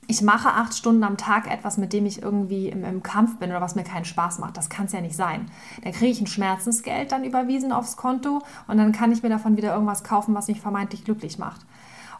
[0.06, 3.50] ich mache acht Stunden am Tag etwas, mit dem ich irgendwie im, im Kampf bin
[3.50, 4.56] oder was mir keinen Spaß macht.
[4.56, 5.50] Das kann es ja nicht sein.
[5.82, 9.56] Dann kriege ich ein Schmerzensgeld dann überwiesen aufs Konto und dann kann ich mir davon
[9.56, 11.60] wieder irgendwas kaufen, was mich vermeintlich glücklich macht.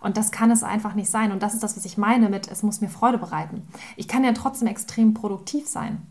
[0.01, 1.33] Und das kann es einfach nicht sein.
[1.33, 3.66] Und das ist das, was ich meine mit, es muss mir Freude bereiten.
[3.96, 6.03] Ich kann ja trotzdem extrem produktiv sein.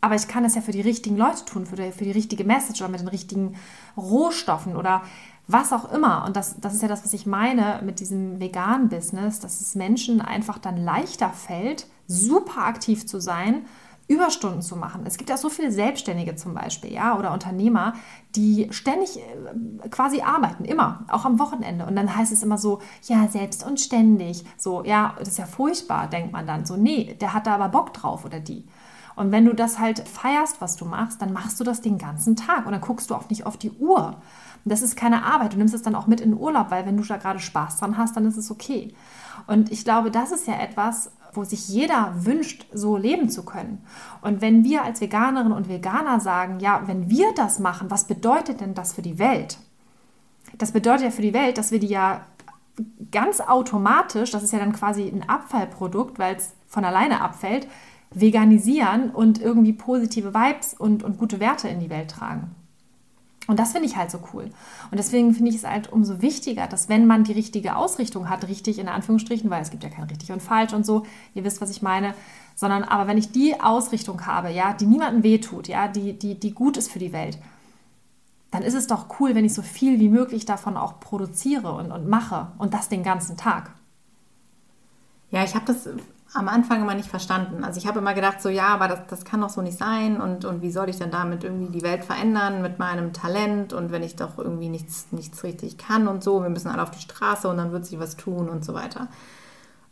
[0.00, 2.44] Aber ich kann es ja für die richtigen Leute tun, für die, für die richtige
[2.44, 3.56] Message oder mit den richtigen
[3.96, 5.02] Rohstoffen oder
[5.48, 6.24] was auch immer.
[6.26, 9.74] Und das, das ist ja das, was ich meine mit diesem veganen Business, dass es
[9.74, 13.64] Menschen einfach dann leichter fällt, super aktiv zu sein,
[14.08, 15.02] Überstunden zu machen.
[15.04, 17.94] Es gibt ja so viele Selbstständige zum Beispiel, ja, oder Unternehmer,
[18.36, 21.86] die ständig äh, quasi arbeiten, immer, auch am Wochenende.
[21.86, 24.44] Und dann heißt es immer so, ja, selbst und ständig.
[24.56, 26.66] So, ja, das ist ja furchtbar, denkt man dann.
[26.66, 28.64] So, nee, der hat da aber Bock drauf oder die.
[29.16, 32.36] Und wenn du das halt feierst, was du machst, dann machst du das den ganzen
[32.36, 34.16] Tag und dann guckst du auch nicht auf die Uhr.
[34.68, 35.52] Das ist keine Arbeit.
[35.52, 37.78] Du nimmst es dann auch mit in den Urlaub, weil wenn du da gerade Spaß
[37.78, 38.94] dran hast, dann ist es okay.
[39.46, 43.84] Und ich glaube, das ist ja etwas, wo sich jeder wünscht, so leben zu können.
[44.22, 48.60] Und wenn wir als Veganerinnen und Veganer sagen, ja, wenn wir das machen, was bedeutet
[48.60, 49.58] denn das für die Welt?
[50.58, 52.22] Das bedeutet ja für die Welt, dass wir die ja
[53.12, 57.68] ganz automatisch, das ist ja dann quasi ein Abfallprodukt, weil es von alleine abfällt,
[58.10, 62.54] veganisieren und irgendwie positive Vibes und, und gute Werte in die Welt tragen.
[63.46, 64.50] Und das finde ich halt so cool.
[64.90, 68.48] Und deswegen finde ich es halt umso wichtiger, dass wenn man die richtige Ausrichtung hat,
[68.48, 71.04] richtig in Anführungsstrichen, weil es gibt ja kein richtig und falsch und so,
[71.34, 72.14] ihr wisst, was ich meine,
[72.54, 76.52] sondern aber wenn ich die Ausrichtung habe, ja, die niemandem wehtut, ja, die, die, die
[76.52, 77.38] gut ist für die Welt,
[78.50, 81.92] dann ist es doch cool, wenn ich so viel wie möglich davon auch produziere und,
[81.92, 83.70] und mache und das den ganzen Tag.
[85.30, 85.88] Ja, ich habe das
[86.34, 87.64] am Anfang immer nicht verstanden.
[87.64, 90.20] Also ich habe immer gedacht, so ja, aber das, das kann doch so nicht sein
[90.20, 93.92] und, und wie soll ich denn damit irgendwie die Welt verändern mit meinem Talent und
[93.92, 97.00] wenn ich doch irgendwie nichts, nichts richtig kann und so, wir müssen alle auf die
[97.00, 99.08] Straße und dann wird sich was tun und so weiter.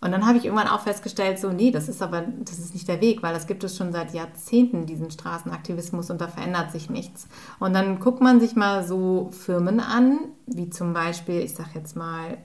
[0.04, 2.86] Und dann habe ich irgendwann auch festgestellt, so nee, das ist aber, das ist nicht
[2.88, 6.90] der Weg, weil das gibt es schon seit Jahrzehnten, diesen Straßenaktivismus und da verändert sich
[6.90, 7.26] nichts.
[7.58, 11.96] Und dann guckt man sich mal so Firmen an, wie zum Beispiel, ich sage jetzt
[11.96, 12.36] mal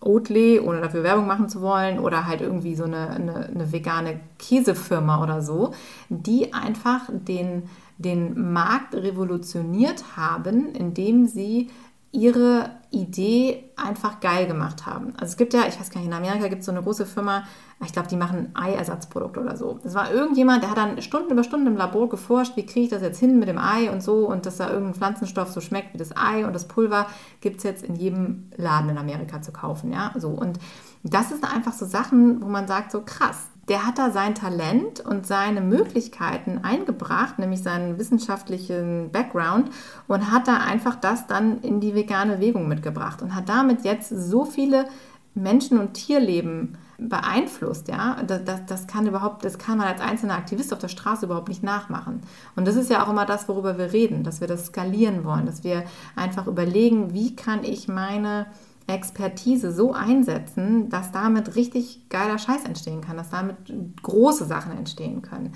[0.00, 4.20] Oatly, ohne dafür Werbung machen zu wollen, oder halt irgendwie so eine, eine, eine vegane
[4.38, 5.72] Käsefirma oder so,
[6.08, 7.64] die einfach den,
[7.98, 11.70] den Markt revolutioniert haben, indem sie
[12.12, 15.12] ihre Idee einfach geil gemacht haben.
[15.18, 17.04] Also es gibt ja, ich weiß gar nicht, in Amerika gibt es so eine große
[17.06, 17.44] Firma,
[17.84, 19.78] ich glaube, die machen Eiersatzprodukte oder so.
[19.84, 22.90] Es war irgendjemand, der hat dann Stunden über Stunden im Labor geforscht, wie kriege ich
[22.90, 25.92] das jetzt hin mit dem Ei und so und dass da irgendein Pflanzenstoff so schmeckt
[25.94, 27.06] wie das Ei und das Pulver
[27.40, 30.58] gibt es jetzt in jedem Laden in Amerika zu kaufen, ja, so und
[31.04, 35.00] das sind einfach so Sachen, wo man sagt, so krass, der hat da sein Talent
[35.00, 39.70] und seine Möglichkeiten eingebracht, nämlich seinen wissenschaftlichen Background
[40.06, 44.08] und hat da einfach das dann in die vegane Bewegung mitgebracht und hat damit jetzt
[44.08, 44.86] so viele
[45.34, 50.34] Menschen- und Tierleben beeinflusst, ja, das, das, das, kann überhaupt, das kann man als einzelner
[50.34, 52.22] Aktivist auf der Straße überhaupt nicht nachmachen.
[52.56, 55.46] Und das ist ja auch immer das, worüber wir reden, dass wir das skalieren wollen,
[55.46, 55.84] dass wir
[56.16, 58.46] einfach überlegen, wie kann ich meine
[58.88, 63.56] Expertise so einsetzen, dass damit richtig geiler Scheiß entstehen kann, dass damit
[64.02, 65.52] große Sachen entstehen können.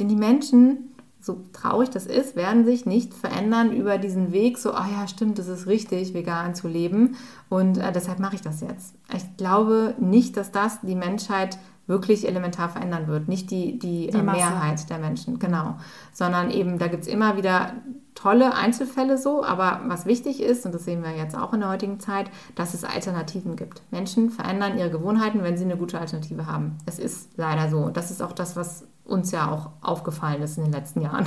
[0.00, 4.72] Denn die Menschen, so traurig das ist, werden sich nicht verändern über diesen Weg, so,
[4.72, 7.16] ah oh ja, stimmt, das ist richtig, vegan zu leben
[7.50, 8.94] und äh, deshalb mache ich das jetzt.
[9.14, 11.58] Ich glaube nicht, dass das die Menschheit
[11.88, 13.28] wirklich elementar verändern wird.
[13.28, 15.76] Nicht die, die, die Mehrheit der Menschen, genau.
[16.12, 17.72] Sondern eben, da gibt es immer wieder
[18.14, 21.70] tolle Einzelfälle so, aber was wichtig ist, und das sehen wir jetzt auch in der
[21.70, 23.82] heutigen Zeit, dass es Alternativen gibt.
[23.90, 26.76] Menschen verändern ihre Gewohnheiten, wenn sie eine gute Alternative haben.
[26.84, 27.90] Es ist leider so.
[27.90, 31.26] Das ist auch das, was uns ja auch aufgefallen ist in den letzten Jahren.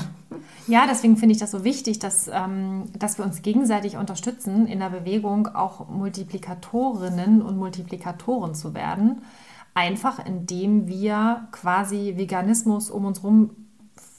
[0.67, 4.80] Ja, deswegen finde ich das so wichtig, dass, ähm, dass wir uns gegenseitig unterstützen, in
[4.80, 9.24] der Bewegung auch Multiplikatorinnen und Multiplikatoren zu werden.
[9.73, 13.51] Einfach indem wir quasi Veganismus um uns herum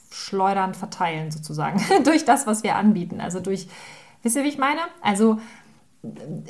[0.09, 3.19] schleudern, verteilen sozusagen, durch das, was wir anbieten.
[3.19, 3.67] Also durch,
[4.21, 4.81] wisst ihr, wie ich meine?
[5.01, 5.39] Also,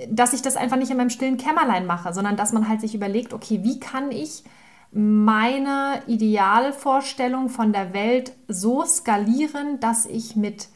[0.09, 2.95] dass ich das einfach nicht in meinem stillen Kämmerlein mache, sondern dass man halt sich
[2.95, 4.43] überlegt, okay, wie kann ich
[4.91, 10.69] meine Idealvorstellung von der Welt so skalieren, dass ich mit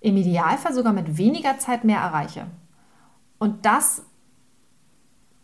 [0.00, 2.46] im Idealfall sogar mit weniger Zeit mehr erreiche.
[3.38, 4.02] Und das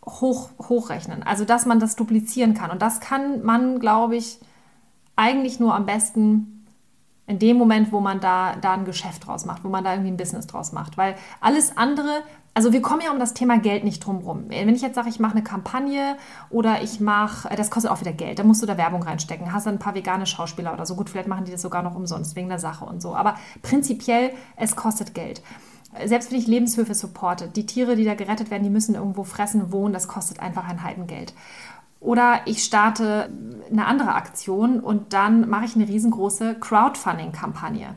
[0.05, 2.71] hoch, hochrechnen, also dass man das duplizieren kann.
[2.71, 4.39] Und das kann man, glaube ich,
[5.15, 6.65] eigentlich nur am besten
[7.27, 10.11] in dem Moment, wo man da, da ein Geschäft draus macht, wo man da irgendwie
[10.11, 10.97] ein Business draus macht.
[10.97, 14.45] Weil alles andere, also wir kommen ja um das Thema Geld nicht drum rum.
[14.49, 16.17] Wenn ich jetzt sage, ich mache eine Kampagne
[16.49, 19.65] oder ich mache, das kostet auch wieder Geld, da musst du da Werbung reinstecken, hast
[19.65, 20.95] dann ein paar vegane Schauspieler oder so.
[20.95, 23.15] Gut, vielleicht machen die das sogar noch umsonst wegen der Sache und so.
[23.15, 25.41] Aber prinzipiell, es kostet Geld
[26.05, 29.71] selbst wenn ich Lebenshöfe supporte, die Tiere, die da gerettet werden, die müssen irgendwo fressen,
[29.71, 31.33] wohnen, das kostet einfach ein Heidengeld.
[31.99, 33.29] Oder ich starte
[33.69, 37.95] eine andere Aktion und dann mache ich eine riesengroße Crowdfunding-Kampagne.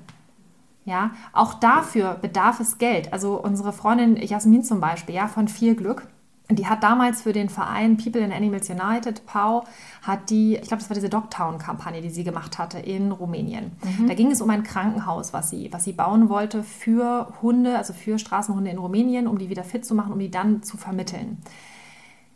[0.85, 3.13] Ja, auch dafür bedarf es Geld.
[3.15, 6.07] Also unsere Freundin Jasmin zum Beispiel, ja, von Viel Glück,
[6.51, 9.65] die hat damals für den Verein People in Animals United, PAU,
[10.03, 13.73] hat die, ich glaube, das war diese Dogtown-Kampagne, die sie gemacht hatte in Rumänien.
[13.83, 14.09] Mhm.
[14.09, 17.95] Da ging es um ein Krankenhaus, was sie, was sie bauen wollte für Hunde, also
[17.95, 21.39] für Straßenhunde in Rumänien, um die wieder fit zu machen, um die dann zu vermitteln.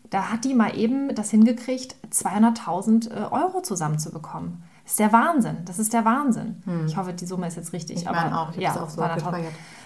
[0.08, 4.62] Da hat die mal eben das hingekriegt, 200.000 äh, Euro zusammenzubekommen.
[4.88, 5.57] Das ist der Wahnsinn.
[5.66, 6.62] Das ist der Wahnsinn.
[6.64, 6.87] Hm.
[6.87, 7.98] Ich hoffe, die Summe ist jetzt richtig.
[7.98, 8.53] Ich meine auch.
[8.53, 9.03] Ich ja, auch so,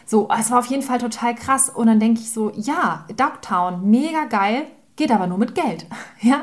[0.06, 1.68] so, es war auf jeden Fall total krass.
[1.70, 4.62] Und dann denke ich so, ja, Dogtown, mega geil,
[4.94, 5.86] geht aber nur mit Geld.
[6.20, 6.42] ja.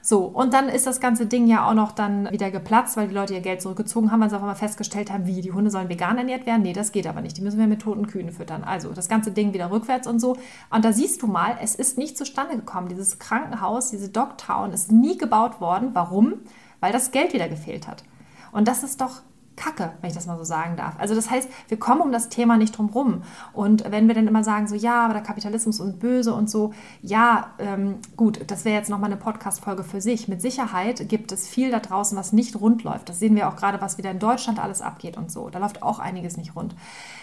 [0.00, 3.14] So, und dann ist das ganze Ding ja auch noch dann wieder geplatzt, weil die
[3.14, 5.90] Leute ihr Geld zurückgezogen haben, weil sie auf einmal festgestellt haben, wie, die Hunde sollen
[5.90, 6.62] vegan ernährt werden?
[6.62, 7.36] Nee, das geht aber nicht.
[7.36, 8.64] Die müssen wir mit toten Kühen füttern.
[8.64, 10.38] Also das ganze Ding wieder rückwärts und so.
[10.70, 12.88] Und da siehst du mal, es ist nicht zustande gekommen.
[12.88, 15.90] Dieses Krankenhaus, diese Dogtown ist nie gebaut worden.
[15.92, 16.36] Warum?
[16.80, 18.04] Weil das Geld wieder gefehlt hat.
[18.52, 19.22] Und das ist doch
[19.58, 20.94] Kacke, wenn ich das mal so sagen darf.
[20.98, 23.22] Also das heißt, wir kommen um das Thema nicht drum rum.
[23.52, 26.72] Und wenn wir dann immer sagen, so ja, aber der Kapitalismus und böse und so,
[27.02, 30.28] ja, ähm, gut, das wäre jetzt nochmal eine Podcast-Folge für sich.
[30.28, 33.08] Mit Sicherheit gibt es viel da draußen, was nicht rund läuft.
[33.08, 35.50] Das sehen wir auch gerade, was wieder in Deutschland alles abgeht und so.
[35.50, 36.74] Da läuft auch einiges nicht rund.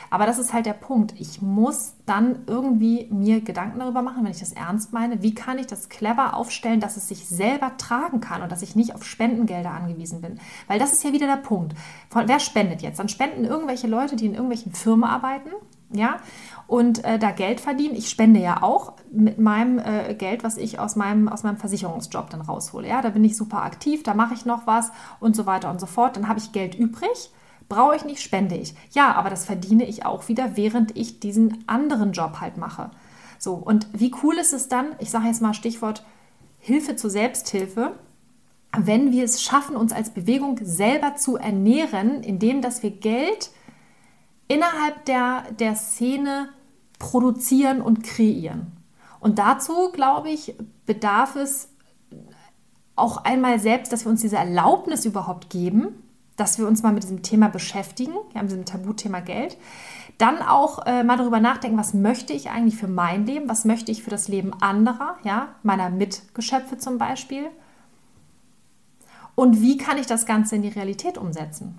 [0.10, 1.14] Aber das ist halt der Punkt.
[1.20, 5.58] Ich muss dann irgendwie mir Gedanken darüber machen, wenn ich das ernst meine, wie kann
[5.58, 9.06] ich das clever aufstellen, dass es sich selber tragen kann und dass ich nicht auf
[9.06, 10.40] Spendengelder angewiesen bin.
[10.68, 11.76] Weil das ist ja wieder der Punkt.
[12.10, 13.00] Von, wer spendet jetzt?
[13.00, 15.50] Dann spenden irgendwelche Leute, die in irgendwelchen Firmen arbeiten,
[15.94, 16.18] ja,
[16.68, 17.96] und äh, da Geld verdienen.
[17.96, 22.30] Ich spende ja auch mit meinem äh, Geld, was ich aus meinem, aus meinem Versicherungsjob
[22.30, 22.88] dann raushole.
[22.88, 25.80] Ja, da bin ich super aktiv, da mache ich noch was und so weiter und
[25.80, 26.18] so fort.
[26.18, 27.32] Dann habe ich Geld übrig
[27.68, 28.76] Brauche ich nicht, spende ich.
[28.92, 32.92] Ja, aber das verdiene ich auch wieder, während ich diesen anderen Job halt mache.
[33.40, 36.06] So, und wie cool ist es dann, ich sage jetzt mal Stichwort
[36.60, 37.94] Hilfe zur Selbsthilfe,
[38.78, 43.52] wenn wir es schaffen, uns als Bewegung selber zu ernähren, indem dass wir Geld
[44.48, 46.50] innerhalb der, der Szene
[47.00, 48.72] produzieren und kreieren.
[49.20, 51.70] Und dazu, glaube ich, bedarf es
[52.96, 56.04] auch einmal selbst, dass wir uns diese Erlaubnis überhaupt geben,
[56.36, 59.58] dass wir uns mal mit diesem Thema beschäftigen, ja, mit diesem Tabuthema Geld.
[60.18, 63.92] Dann auch äh, mal darüber nachdenken, was möchte ich eigentlich für mein Leben, was möchte
[63.92, 67.48] ich für das Leben anderer, ja, meiner Mitgeschöpfe zum Beispiel.
[69.36, 71.78] Und wie kann ich das Ganze in die Realität umsetzen?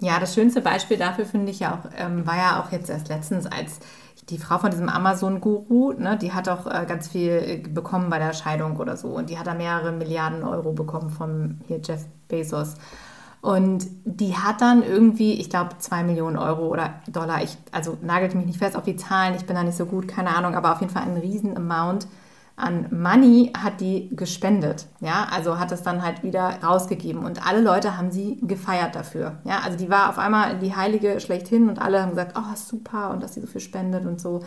[0.00, 3.08] Ja, das schönste Beispiel dafür finde ich ja auch, ähm, war ja auch jetzt erst
[3.08, 3.80] letztens, als
[4.28, 8.32] die Frau von diesem Amazon-Guru, ne, die hat auch äh, ganz viel bekommen bei der
[8.32, 9.08] Scheidung oder so.
[9.08, 12.74] Und die hat da mehrere Milliarden Euro bekommen vom hier Jeff Bezos.
[13.40, 18.34] Und die hat dann irgendwie, ich glaube, 2 Millionen Euro oder Dollar, ich, also nagelt
[18.34, 20.72] mich nicht fest auf die Zahlen, ich bin da nicht so gut, keine Ahnung, aber
[20.72, 22.08] auf jeden Fall einen riesen Amount
[22.56, 24.86] an Money hat die gespendet.
[25.00, 29.38] Ja, also hat es dann halt wieder rausgegeben und alle Leute haben sie gefeiert dafür.
[29.44, 33.10] Ja, also die war auf einmal die Heilige schlechthin und alle haben gesagt, oh super
[33.10, 34.40] und dass sie so viel spendet und so.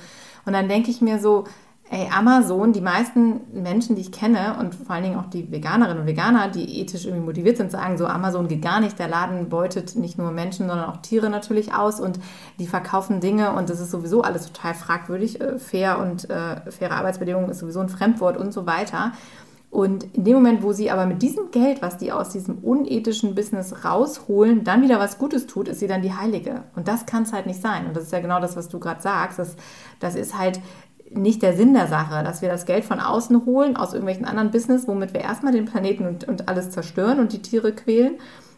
[0.45, 1.45] Und dann denke ich mir so,
[1.91, 6.02] Ey, Amazon, die meisten Menschen, die ich kenne und vor allen Dingen auch die Veganerinnen
[6.02, 9.49] und Veganer, die ethisch irgendwie motiviert sind, sagen so, Amazon geht gar nicht, der Laden
[9.49, 12.19] beutet nicht nur Menschen, sondern auch Tiere natürlich aus und
[12.60, 15.41] die verkaufen Dinge und das ist sowieso alles total fragwürdig.
[15.41, 19.13] Äh, fair und äh, faire Arbeitsbedingungen ist sowieso ein Fremdwort und so weiter.
[19.71, 23.36] Und in dem Moment, wo sie aber mit diesem Geld, was die aus diesem unethischen
[23.36, 26.63] Business rausholen, dann wieder was Gutes tut, ist sie dann die Heilige.
[26.75, 27.86] Und das kann es halt nicht sein.
[27.86, 29.38] Und das ist ja genau das, was du gerade sagst.
[29.38, 29.56] Das,
[29.99, 30.60] das ist halt
[31.12, 34.52] nicht der Sinn der Sache, dass wir das Geld von außen holen, aus irgendwelchen anderen
[34.52, 38.17] Business, womit wir erstmal den Planeten und, und alles zerstören und die Tiere quälen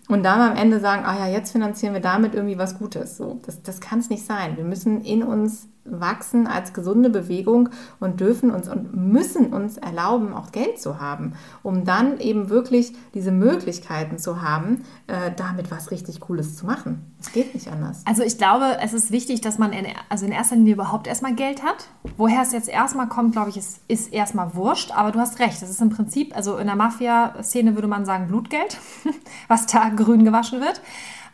[0.10, 3.18] und dann am Ende sagen, ah ja, jetzt finanzieren wir damit irgendwie was Gutes.
[3.18, 4.58] So, das, das kann es nicht sein.
[4.58, 10.34] Wir müssen in uns wachsen als gesunde Bewegung und dürfen uns und müssen uns erlauben,
[10.34, 15.92] auch Geld zu haben, um dann eben wirklich diese Möglichkeiten zu haben, äh, damit was
[15.92, 17.14] richtig Cooles zu machen.
[17.20, 18.04] Es geht nicht anders.
[18.06, 21.34] Also ich glaube, es ist wichtig, dass man in, also in erster Linie überhaupt erstmal
[21.34, 21.88] Geld hat.
[22.18, 24.92] Woher es jetzt erstmal kommt, glaube ich, ist, ist erstmal wurscht.
[24.92, 28.28] Aber du hast recht, das ist im Prinzip, also in der Mafia-Szene würde man sagen
[28.28, 28.78] Blutgeld,
[29.48, 30.82] was da grün gewaschen wird.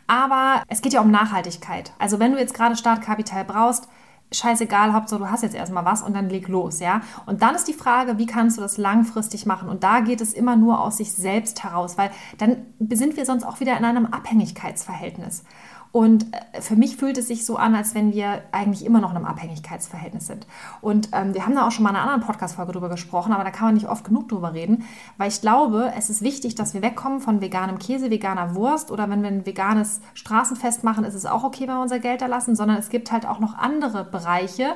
[0.06, 1.92] Aber es geht ja um Nachhaltigkeit.
[1.98, 3.88] Also wenn du jetzt gerade Startkapital brauchst,
[4.32, 7.00] scheißegal, Hauptsache du hast jetzt erstmal was und dann leg los, ja.
[7.26, 9.68] Und dann ist die Frage, wie kannst du das langfristig machen?
[9.68, 13.44] Und da geht es immer nur aus sich selbst heraus, weil dann sind wir sonst
[13.44, 15.44] auch wieder in einem Abhängigkeitsverhältnis.
[15.92, 19.10] Und äh, für mich fühlt es sich so an, als wenn wir eigentlich immer noch
[19.10, 20.46] in einem Abhängigkeitsverhältnis sind.
[20.80, 23.44] Und ähm, wir haben da auch schon mal in einer anderen Podcast-Folge drüber gesprochen, aber
[23.44, 24.84] da kann man nicht oft genug drüber reden,
[25.16, 29.08] weil ich glaube, es ist wichtig, dass wir wegkommen von veganem Käse, veganer Wurst oder
[29.08, 32.26] wenn wir ein veganes Straßenfest machen, ist es auch okay, wenn wir unser Geld da
[32.26, 34.74] lassen, sondern es gibt halt auch noch andere Bereiche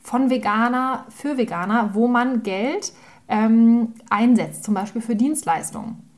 [0.00, 2.92] von Veganer für Veganer, wo man Geld
[3.28, 6.11] ähm, einsetzt, zum Beispiel für Dienstleistungen.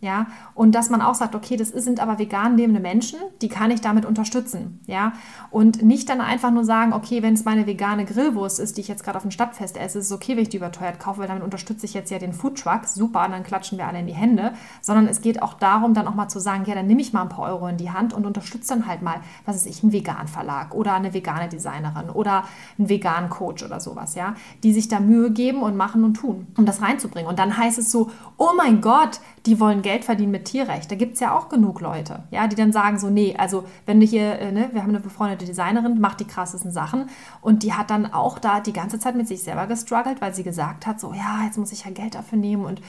[0.00, 3.70] Ja, und dass man auch sagt, okay, das sind aber vegan lebende Menschen, die kann
[3.70, 4.80] ich damit unterstützen.
[4.86, 5.12] Ja,
[5.50, 8.88] und nicht dann einfach nur sagen, okay, wenn es meine vegane Grillwurst ist, die ich
[8.88, 11.28] jetzt gerade auf dem Stadtfest esse, ist es okay, wenn ich die überteuert kaufe, weil
[11.28, 12.84] damit unterstütze ich jetzt ja den Foodtruck.
[12.84, 14.52] Super, dann klatschen wir alle in die Hände.
[14.82, 17.22] Sondern es geht auch darum, dann auch mal zu sagen, ja, dann nehme ich mal
[17.22, 19.92] ein paar Euro in die Hand und unterstütze dann halt mal, was ist ich, einen
[19.92, 22.44] veganen Verlag oder eine vegane Designerin oder
[22.78, 26.46] einen veganen Coach oder sowas, ja, die sich da Mühe geben und machen und tun,
[26.58, 27.28] um das reinzubringen.
[27.28, 30.90] Und dann heißt es so, oh mein Gott, die wollen Geld verdienen mit Tierrecht.
[30.90, 34.00] Da gibt es ja auch genug Leute, ja, die dann sagen so, nee, also wenn
[34.00, 37.08] du hier, äh, ne, wir haben eine befreundete Designerin, macht die krassesten Sachen
[37.40, 40.42] und die hat dann auch da die ganze Zeit mit sich selber gestruggelt, weil sie
[40.42, 42.80] gesagt hat, so, ja, jetzt muss ich ja Geld dafür nehmen und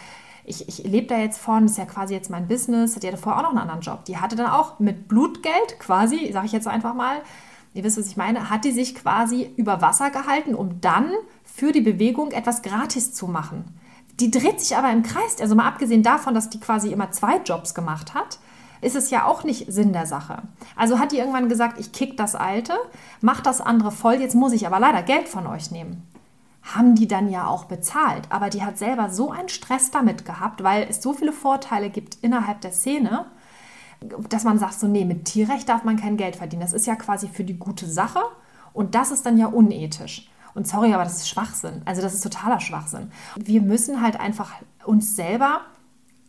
[0.43, 3.17] ich, ich lebe da jetzt von, das ist ja quasi jetzt mein Business, die hatte
[3.17, 4.05] vorher auch noch einen anderen Job.
[4.05, 7.17] Die hatte dann auch mit Blutgeld quasi, sage ich jetzt einfach mal,
[7.73, 11.11] ihr wisst, was ich meine, hat die sich quasi über Wasser gehalten, um dann
[11.43, 13.65] für die Bewegung etwas gratis zu machen.
[14.19, 15.39] Die dreht sich aber im Kreis.
[15.39, 18.39] Also mal abgesehen davon, dass die quasi immer zwei Jobs gemacht hat,
[18.81, 20.43] ist es ja auch nicht Sinn der Sache.
[20.75, 22.73] Also hat die irgendwann gesagt, ich kick das Alte,
[23.21, 26.03] mach das andere voll, jetzt muss ich aber leider Geld von euch nehmen.
[26.61, 28.23] Haben die dann ja auch bezahlt.
[28.29, 32.17] Aber die hat selber so einen Stress damit gehabt, weil es so viele Vorteile gibt
[32.21, 33.25] innerhalb der Szene,
[34.29, 36.61] dass man sagt, so, nee, mit Tierrecht darf man kein Geld verdienen.
[36.61, 38.21] Das ist ja quasi für die gute Sache
[38.73, 40.29] und das ist dann ja unethisch.
[40.57, 41.83] Und sorry, aber das ist Schwachsinn.
[41.85, 43.11] Also das ist totaler Schwachsinn.
[43.35, 44.53] Wir müssen halt einfach
[44.85, 45.61] uns selber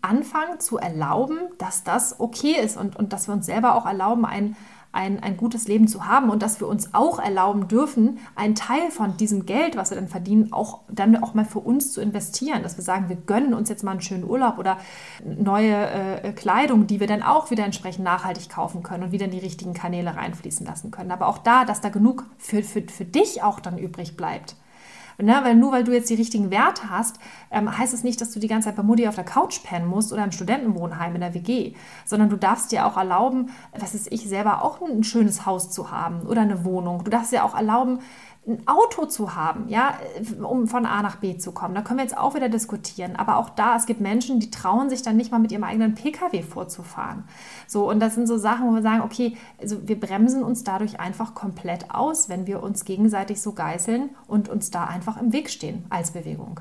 [0.03, 4.27] anfangen zu erlauben, dass das okay ist und, und dass wir uns selber auch erlauben,
[4.27, 4.55] ein,
[4.91, 8.91] ein, ein gutes Leben zu haben und dass wir uns auch erlauben dürfen, einen Teil
[8.91, 12.63] von diesem Geld, was wir dann verdienen, auch dann auch mal für uns zu investieren.
[12.63, 14.79] Dass wir sagen, wir gönnen uns jetzt mal einen schönen Urlaub oder
[15.25, 15.75] neue
[16.23, 19.39] äh, Kleidung, die wir dann auch wieder entsprechend nachhaltig kaufen können und wieder in die
[19.39, 21.11] richtigen Kanäle reinfließen lassen können.
[21.11, 24.57] Aber auch da, dass da genug für, für, für dich auch dann übrig bleibt.
[25.21, 25.41] Ne?
[25.43, 27.19] Weil nur weil du jetzt die richtigen Werte hast,
[27.51, 29.89] ähm, heißt es nicht, dass du die ganze Zeit bei Mutti auf der Couch pennen
[29.89, 34.13] musst oder im Studentenwohnheim in der WG, sondern du darfst dir auch erlauben, was ist
[34.13, 37.03] ich selber auch ein schönes Haus zu haben oder eine Wohnung.
[37.03, 37.99] Du darfst dir auch erlauben,
[38.49, 39.99] ein Auto zu haben, ja,
[40.43, 41.75] um von A nach B zu kommen.
[41.75, 43.17] Da können wir jetzt auch wieder diskutieren.
[43.17, 45.95] Aber auch da, es gibt Menschen, die trauen sich dann nicht mal mit ihrem eigenen
[45.95, 47.25] Pkw vorzufahren.
[47.67, 50.99] So, und das sind so Sachen, wo wir sagen, okay, also wir bremsen uns dadurch
[50.99, 55.51] einfach komplett aus, wenn wir uns gegenseitig so geißeln und uns da einfach im Weg
[55.51, 56.61] stehen als Bewegung.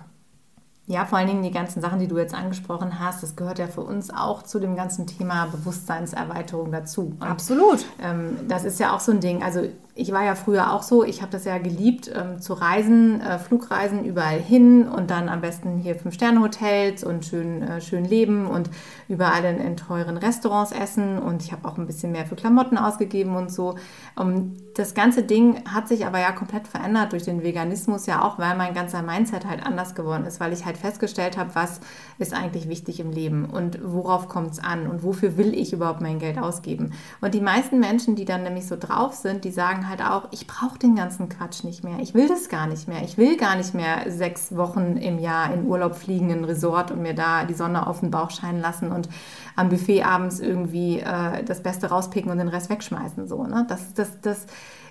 [0.89, 3.67] Ja, vor allen Dingen die ganzen Sachen, die du jetzt angesprochen hast, das gehört ja
[3.67, 7.13] für uns auch zu dem ganzen Thema Bewusstseinserweiterung dazu.
[7.19, 7.86] Und, Absolut.
[8.02, 9.43] Ähm, das ist ja auch so ein Ding.
[9.43, 13.19] Also ich war ja früher auch so, ich habe das ja geliebt, ähm, zu reisen,
[13.19, 18.45] äh, Flugreisen überall hin und dann am besten hier Fünf-Sterne-Hotels und schön, äh, schön leben
[18.45, 18.69] und
[19.10, 22.77] überall in, in teuren Restaurants essen und ich habe auch ein bisschen mehr für Klamotten
[22.77, 23.75] ausgegeben und so.
[24.15, 28.38] Um, das ganze Ding hat sich aber ja komplett verändert durch den Veganismus, ja auch,
[28.38, 31.79] weil mein ganzer Mindset halt anders geworden ist, weil ich halt festgestellt habe, was
[32.19, 36.01] ist eigentlich wichtig im Leben und worauf kommt es an und wofür will ich überhaupt
[36.01, 36.93] mein Geld ausgeben.
[37.21, 40.47] Und die meisten Menschen, die dann nämlich so drauf sind, die sagen halt auch, ich
[40.47, 42.00] brauche den ganzen Quatsch nicht mehr.
[42.00, 43.04] Ich will das gar nicht mehr.
[43.04, 46.92] Ich will gar nicht mehr sechs Wochen im Jahr in Urlaub fliegen, in ein Resort
[46.92, 49.10] und mir da die Sonne auf den Bauch scheinen lassen und
[49.56, 53.27] am Buffet abends irgendwie äh, das Beste rauspicken und den Rest wegschmeißen.
[53.27, 53.65] So, ne?
[53.67, 54.46] das, das, das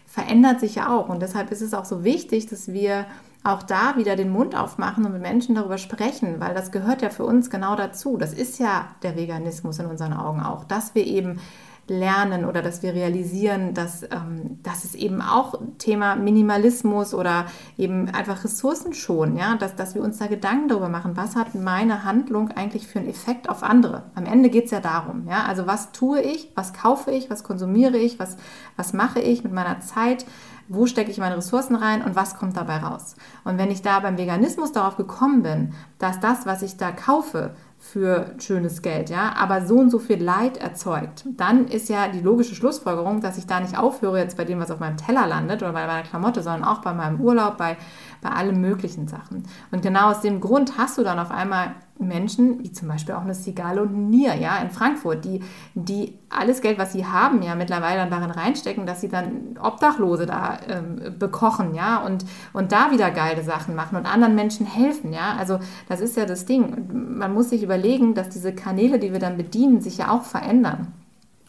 [0.06, 1.08] verändert sich ja auch.
[1.08, 3.06] Und deshalb ist es auch so wichtig, dass wir
[3.44, 7.10] auch da wieder den Mund aufmachen und mit Menschen darüber sprechen, weil das gehört ja
[7.10, 8.16] für uns genau dazu.
[8.16, 11.38] Das ist ja der Veganismus in unseren Augen auch, dass wir eben
[11.88, 17.46] lernen oder dass wir realisieren, dass, ähm, dass es eben auch Thema Minimalismus oder
[17.78, 21.54] eben einfach Ressourcen schon, ja, dass, dass wir uns da Gedanken darüber machen, was hat
[21.54, 24.04] meine Handlung eigentlich für einen Effekt auf andere.
[24.14, 27.44] Am Ende geht es ja darum, ja, also was tue ich, was kaufe ich, was
[27.44, 28.36] konsumiere ich, was,
[28.76, 30.26] was mache ich mit meiner Zeit,
[30.68, 33.14] wo stecke ich meine Ressourcen rein und was kommt dabei raus.
[33.44, 37.54] Und wenn ich da beim Veganismus darauf gekommen bin, dass das, was ich da kaufe,
[37.86, 42.20] für schönes Geld, ja, aber so und so viel Leid erzeugt, dann ist ja die
[42.20, 45.62] logische Schlussfolgerung, dass ich da nicht aufhöre jetzt bei dem, was auf meinem Teller landet
[45.62, 47.76] oder bei meiner Klamotte, sondern auch bei meinem Urlaub, bei,
[48.22, 49.44] bei allen möglichen Sachen.
[49.70, 53.22] Und genau aus dem Grund hast du dann auf einmal Menschen, wie zum Beispiel auch
[53.22, 55.42] eine Sigale und Nier, ja, in Frankfurt, die,
[55.74, 60.58] die alles Geld, was sie haben, ja mittlerweile darin reinstecken, dass sie dann Obdachlose da
[60.68, 65.36] ähm, bekochen, ja, und, und da wieder geile Sachen machen und anderen Menschen helfen, ja.
[65.38, 67.18] Also das ist ja das Ding.
[67.18, 70.92] Man muss sich überlegen, dass diese Kanäle, die wir dann bedienen, sich ja auch verändern.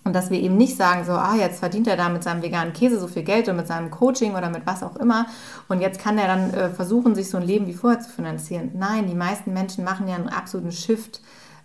[0.07, 2.71] Und dass wir eben nicht sagen, so, ah, jetzt verdient er da mit seinem veganen
[2.71, 5.25] Käse so viel Geld und mit seinem Coaching oder mit was auch immer.
[5.67, 8.71] Und jetzt kann er dann äh, versuchen, sich so ein Leben wie vorher zu finanzieren.
[8.73, 11.19] Nein, die meisten Menschen machen ja einen absoluten Shift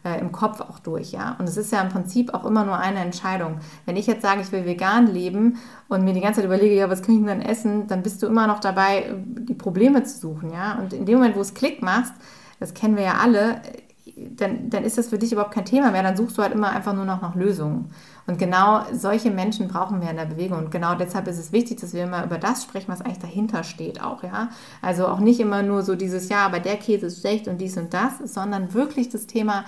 [0.04, 1.36] äh, im Kopf auch durch, ja.
[1.38, 3.60] Und es ist ja im Prinzip auch immer nur eine Entscheidung.
[3.86, 6.90] Wenn ich jetzt sage, ich will vegan leben und mir die ganze Zeit überlege, ja,
[6.90, 10.52] was kann ich denn essen, dann bist du immer noch dabei, die Probleme zu suchen,
[10.52, 10.78] ja.
[10.80, 12.12] Und in dem Moment, wo es Klick machst,
[12.58, 13.60] das kennen wir ja alle,
[14.16, 16.02] dann, dann ist das für dich überhaupt kein Thema mehr.
[16.02, 17.90] Dann suchst du halt immer einfach nur noch nach Lösungen.
[18.26, 20.58] Und genau solche Menschen brauchen wir in der Bewegung.
[20.58, 23.64] Und genau deshalb ist es wichtig, dass wir immer über das sprechen, was eigentlich dahinter
[23.64, 24.50] steht auch, ja.
[24.80, 27.76] Also auch nicht immer nur so dieses, ja, aber der Käse ist schlecht und dies
[27.76, 29.64] und das, sondern wirklich das Thema,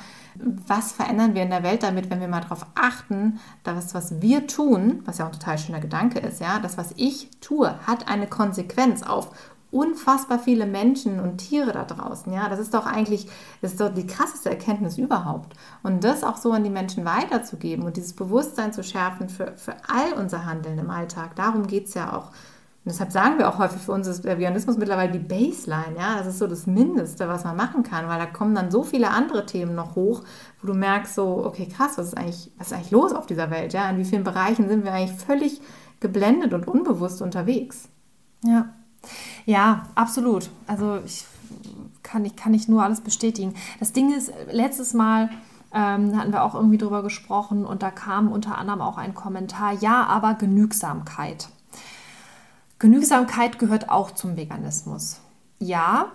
[0.67, 4.47] was verändern wir in der Welt damit, wenn wir mal darauf achten, dass was wir
[4.47, 8.09] tun, was ja auch ein total schöner Gedanke ist, ja, das, was ich tue, hat
[8.09, 9.31] eine Konsequenz auf
[9.75, 12.33] unfassbar viele Menschen und Tiere da draußen.
[12.33, 13.27] Ja, das ist doch eigentlich,
[13.61, 15.57] das ist doch die krasseste Erkenntnis überhaupt.
[15.83, 19.75] Und das auch so an die Menschen weiterzugeben und dieses Bewusstsein zu schärfen für, für
[19.89, 21.35] all unser Handeln im Alltag.
[21.35, 22.29] Darum geht es ja auch.
[22.29, 25.97] Und deshalb sagen wir auch häufig, für uns ist der Veganismus mittlerweile die Baseline.
[25.99, 28.85] Ja, das ist so das Mindeste, was man machen kann, weil da kommen dann so
[28.85, 30.23] viele andere Themen noch hoch,
[30.61, 33.51] wo du merkst so, okay, krass, was ist eigentlich, was ist eigentlich los auf dieser
[33.51, 33.73] Welt?
[33.73, 35.61] Ja, in wie vielen Bereichen sind wir eigentlich völlig
[35.99, 37.89] geblendet und unbewusst unterwegs?
[38.45, 38.69] Ja.
[39.47, 40.51] Ja, absolut.
[40.67, 41.25] Also ich
[42.03, 43.55] kann, ich kann nicht nur alles bestätigen.
[43.81, 45.31] Das Ding ist, letztes Mal
[45.73, 49.73] ähm, hatten wir auch irgendwie drüber gesprochen und da kam unter anderem auch ein Kommentar,
[49.73, 51.49] ja, aber Genügsamkeit.
[52.79, 55.21] Genügsamkeit gehört auch zum Veganismus.
[55.59, 56.13] Ja,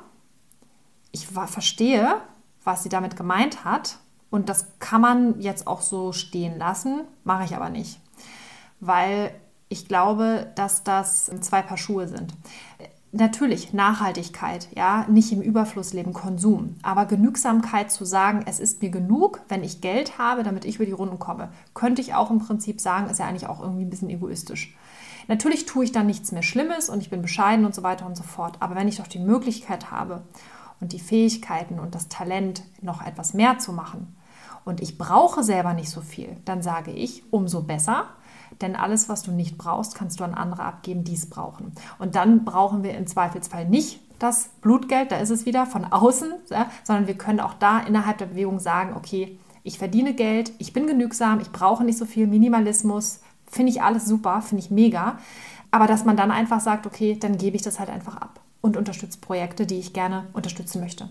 [1.12, 2.16] ich war, verstehe,
[2.64, 3.98] was sie damit gemeint hat
[4.30, 8.00] und das kann man jetzt auch so stehen lassen, mache ich aber nicht,
[8.80, 9.32] weil
[9.70, 12.34] ich glaube, dass das zwei Paar Schuhe sind.
[13.12, 18.92] Natürlich Nachhaltigkeit, ja, nicht im Überfluss leben, Konsum, aber Genügsamkeit zu sagen, es ist mir
[18.92, 22.38] genug, wenn ich Geld habe, damit ich über die Runden komme, könnte ich auch im
[22.38, 24.76] Prinzip sagen, ist ja eigentlich auch irgendwie ein bisschen egoistisch.
[25.28, 28.16] Natürlich tue ich dann nichts mehr Schlimmes und ich bin bescheiden und so weiter und
[28.16, 30.22] so fort, aber wenn ich doch die Möglichkeit habe
[30.80, 34.16] und die Fähigkeiten und das Talent, noch etwas mehr zu machen
[34.66, 38.06] und ich brauche selber nicht so viel, dann sage ich, umso besser,
[38.62, 41.74] denn alles, was du nicht brauchst, kannst du an andere abgeben, die es brauchen.
[41.98, 46.34] Und dann brauchen wir im Zweifelsfall nicht das Blutgeld, da ist es wieder von außen,
[46.50, 50.74] ja, sondern wir können auch da innerhalb der Bewegung sagen, okay, ich verdiene Geld, ich
[50.74, 55.18] bin genügsam, ich brauche nicht so viel Minimalismus, finde ich alles super, finde ich mega.
[55.72, 58.78] Aber dass man dann einfach sagt, okay, dann gebe ich das halt einfach ab und
[58.78, 61.10] unterstütze Projekte, die ich gerne unterstützen möchte.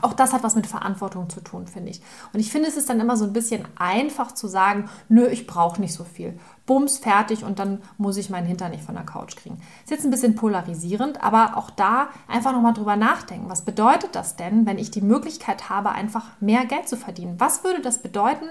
[0.00, 2.00] Auch das hat was mit Verantwortung zu tun, finde ich.
[2.32, 5.46] Und ich finde, es ist dann immer so ein bisschen einfach zu sagen, nö, ich
[5.46, 6.38] brauche nicht so viel.
[6.64, 9.60] Bums, fertig und dann muss ich meinen Hintern nicht von der Couch kriegen.
[9.84, 13.50] Ist jetzt ein bisschen polarisierend, aber auch da einfach nochmal drüber nachdenken.
[13.50, 17.38] Was bedeutet das denn, wenn ich die Möglichkeit habe, einfach mehr Geld zu verdienen?
[17.38, 18.46] Was würde das bedeuten,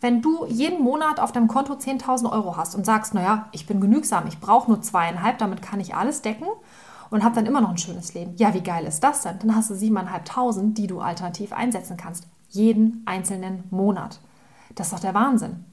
[0.00, 3.82] wenn du jeden Monat auf deinem Konto 10.000 Euro hast und sagst, naja, ich bin
[3.82, 6.46] genügsam, ich brauche nur zweieinhalb, damit kann ich alles decken
[7.10, 8.34] und habe dann immer noch ein schönes Leben.
[8.36, 9.38] Ja, wie geil ist das denn?
[9.40, 12.26] Dann hast du 7.500, die du alternativ einsetzen kannst.
[12.48, 14.20] Jeden einzelnen Monat.
[14.74, 15.64] Das ist doch der Wahnsinn.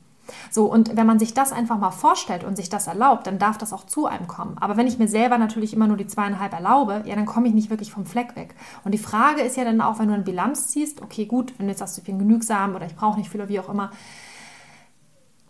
[0.51, 3.57] So, und wenn man sich das einfach mal vorstellt und sich das erlaubt, dann darf
[3.57, 4.57] das auch zu einem kommen.
[4.57, 7.53] Aber wenn ich mir selber natürlich immer nur die zweieinhalb erlaube, ja, dann komme ich
[7.53, 8.55] nicht wirklich vom Fleck weg.
[8.83, 11.67] Und die Frage ist ja dann auch, wenn du eine Bilanz ziehst, okay, gut, wenn
[11.67, 13.91] du jetzt sagst, ich bin genügsam oder ich brauche nicht viel oder wie auch immer,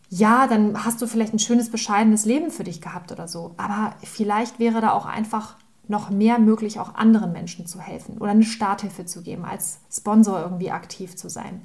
[0.10, 3.56] ja, dann hast du vielleicht ein schönes, bescheidenes Leben für dich gehabt oder so.
[3.58, 5.56] Aber vielleicht wäre da auch einfach
[5.88, 10.42] noch mehr möglich, auch anderen Menschen zu helfen oder eine Starthilfe zu geben, als Sponsor
[10.42, 11.62] irgendwie aktiv zu sein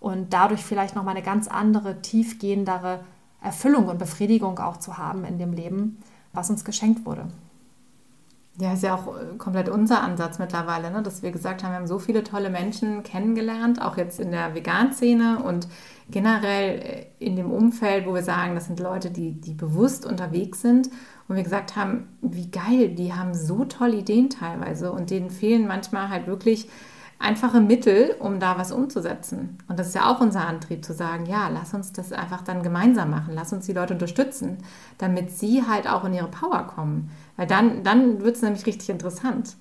[0.00, 3.00] und dadurch vielleicht noch mal eine ganz andere, tiefgehendere
[3.42, 5.98] Erfüllung und Befriedigung auch zu haben in dem Leben,
[6.32, 7.26] was uns geschenkt wurde.
[8.58, 11.02] Ja, ist ja auch äh, komplett unser Ansatz mittlerweile, ne?
[11.02, 14.54] dass wir gesagt haben, wir haben so viele tolle Menschen kennengelernt, auch jetzt in der
[14.54, 15.68] Vegan-Szene und
[16.10, 20.62] generell äh, in dem Umfeld, wo wir sagen, das sind Leute, die, die bewusst unterwegs
[20.62, 20.88] sind
[21.28, 25.66] und wir gesagt haben, wie geil, die haben so tolle Ideen teilweise und denen fehlen
[25.66, 26.68] manchmal halt wirklich
[27.18, 29.58] einfache Mittel, um da was umzusetzen.
[29.68, 32.62] Und das ist ja auch unser Antrieb, zu sagen, ja, lass uns das einfach dann
[32.62, 34.58] gemeinsam machen, lass uns die Leute unterstützen,
[34.98, 37.10] damit sie halt auch in ihre Power kommen.
[37.36, 39.56] Weil dann, dann wird es nämlich richtig interessant.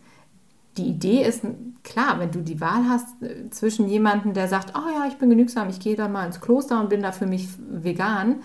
[0.77, 1.43] Die Idee ist
[1.83, 5.29] klar, wenn du die Wahl hast äh, zwischen jemandem, der sagt, oh ja, ich bin
[5.29, 8.41] genügsam, ich gehe dann mal ins Kloster und bin da für mich vegan,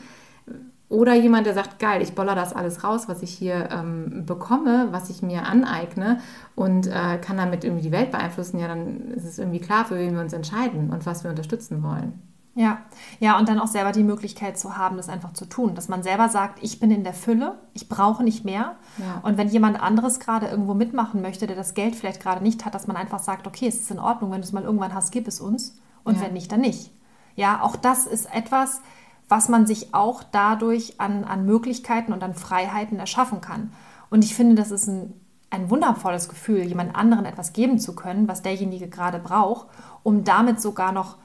[0.91, 4.89] oder jemand, der sagt, geil, ich boller das alles raus, was ich hier ähm, bekomme,
[4.91, 6.21] was ich mir aneigne
[6.57, 9.97] und äh, kann damit irgendwie die Welt beeinflussen, ja, dann ist es irgendwie klar, für
[9.97, 12.21] wen wir uns entscheiden und was wir unterstützen wollen.
[12.57, 12.79] Ja,
[13.21, 15.77] ja, und dann auch selber die Möglichkeit zu haben, das einfach zu tun.
[15.77, 18.75] Dass man selber sagt, ich bin in der Fülle, ich brauche nicht mehr.
[18.99, 19.21] Ja.
[19.23, 22.75] Und wenn jemand anderes gerade irgendwo mitmachen möchte, der das Geld vielleicht gerade nicht hat,
[22.75, 25.13] dass man einfach sagt, okay, es ist in Ordnung, wenn du es mal irgendwann hast,
[25.13, 25.79] gib es uns.
[26.03, 26.23] Und ja.
[26.23, 26.91] wenn nicht, dann nicht.
[27.37, 28.83] Ja, auch das ist etwas,
[29.31, 33.73] was man sich auch dadurch an, an Möglichkeiten und an Freiheiten erschaffen kann.
[34.11, 35.15] Und ich finde, das ist ein,
[35.51, 39.69] ein wundervolles Gefühl, jemand anderen etwas geben zu können, was derjenige gerade braucht,
[40.03, 41.17] um damit sogar noch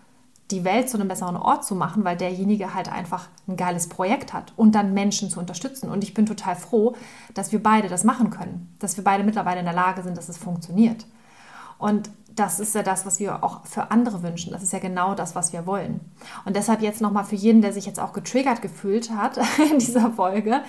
[0.51, 4.33] die Welt zu einem besseren Ort zu machen, weil derjenige halt einfach ein geiles Projekt
[4.33, 5.89] hat und dann Menschen zu unterstützen.
[5.89, 6.95] Und ich bin total froh,
[7.33, 10.29] dass wir beide das machen können, dass wir beide mittlerweile in der Lage sind, dass
[10.29, 11.07] es funktioniert.
[11.79, 14.51] Und das ist ja das, was wir auch für andere wünschen.
[14.51, 16.01] Das ist ja genau das, was wir wollen.
[16.43, 19.37] Und deshalb jetzt nochmal für jeden, der sich jetzt auch getriggert gefühlt hat
[19.71, 20.61] in dieser Folge,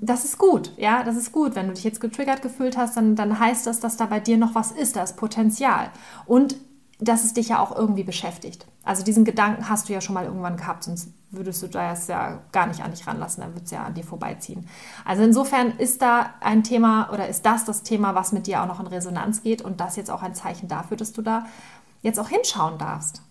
[0.00, 0.72] das ist gut.
[0.78, 1.54] Ja, das ist gut.
[1.54, 4.38] Wenn du dich jetzt getriggert gefühlt hast, dann, dann heißt das, dass da bei dir
[4.38, 5.90] noch was ist, da ist Potenzial.
[6.26, 6.56] Und
[7.00, 8.66] dass es dich ja auch irgendwie beschäftigt.
[8.84, 12.40] Also diesen Gedanken hast du ja schon mal irgendwann gehabt, sonst würdest du das ja
[12.52, 14.68] gar nicht an dich ranlassen, dann wird es ja an dir vorbeiziehen.
[15.04, 18.66] Also insofern ist da ein Thema oder ist das das Thema, was mit dir auch
[18.66, 21.46] noch in Resonanz geht und das jetzt auch ein Zeichen dafür, dass du da
[22.02, 23.22] jetzt auch hinschauen darfst.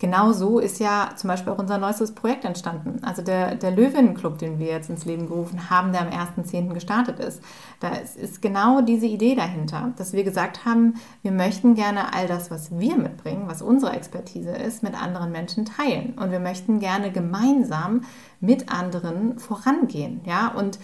[0.00, 3.04] Genau so ist ja zum Beispiel auch unser neuestes Projekt entstanden.
[3.04, 6.72] Also der, der Löwenclub, den wir jetzt ins Leben gerufen haben, der am 1.10.
[6.72, 7.42] gestartet ist.
[7.80, 12.26] Da ist, ist genau diese Idee dahinter, dass wir gesagt haben, wir möchten gerne all
[12.26, 16.14] das, was wir mitbringen, was unsere Expertise ist, mit anderen Menschen teilen.
[16.14, 18.00] Und wir möchten gerne gemeinsam
[18.40, 20.22] mit anderen vorangehen.
[20.24, 20.48] Ja?
[20.48, 20.78] Und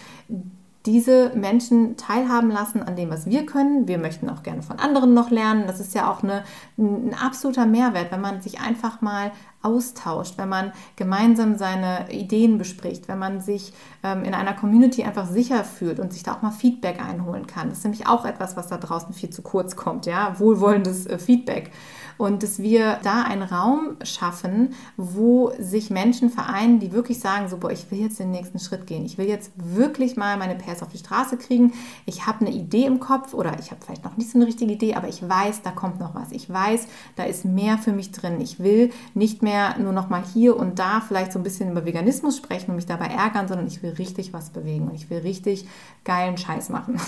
[0.86, 3.88] diese Menschen teilhaben lassen an dem, was wir können.
[3.88, 5.66] Wir möchten auch gerne von anderen noch lernen.
[5.66, 6.44] Das ist ja auch eine,
[6.78, 9.32] ein absoluter Mehrwert, wenn man sich einfach mal
[9.66, 15.26] austauscht, wenn man gemeinsam seine Ideen bespricht, wenn man sich ähm, in einer Community einfach
[15.26, 17.68] sicher fühlt und sich da auch mal Feedback einholen kann.
[17.68, 21.18] Das ist nämlich auch etwas, was da draußen viel zu kurz kommt, ja, wohlwollendes äh,
[21.18, 21.72] Feedback
[22.18, 27.58] und dass wir da einen Raum schaffen, wo sich Menschen vereinen, die wirklich sagen, so,
[27.58, 29.04] boah, ich will jetzt den nächsten Schritt gehen.
[29.04, 31.72] Ich will jetzt wirklich mal meine PS auf die Straße kriegen.
[32.06, 34.72] Ich habe eine Idee im Kopf oder ich habe vielleicht noch nicht so eine richtige
[34.72, 36.32] Idee, aber ich weiß, da kommt noch was.
[36.32, 36.86] Ich weiß,
[37.16, 38.40] da ist mehr für mich drin.
[38.40, 41.84] Ich will nicht mehr nur noch mal hier und da vielleicht so ein bisschen über
[41.84, 45.18] Veganismus sprechen und mich dabei ärgern, sondern ich will richtig was bewegen und ich will
[45.18, 45.68] richtig
[46.04, 46.98] geilen Scheiß machen.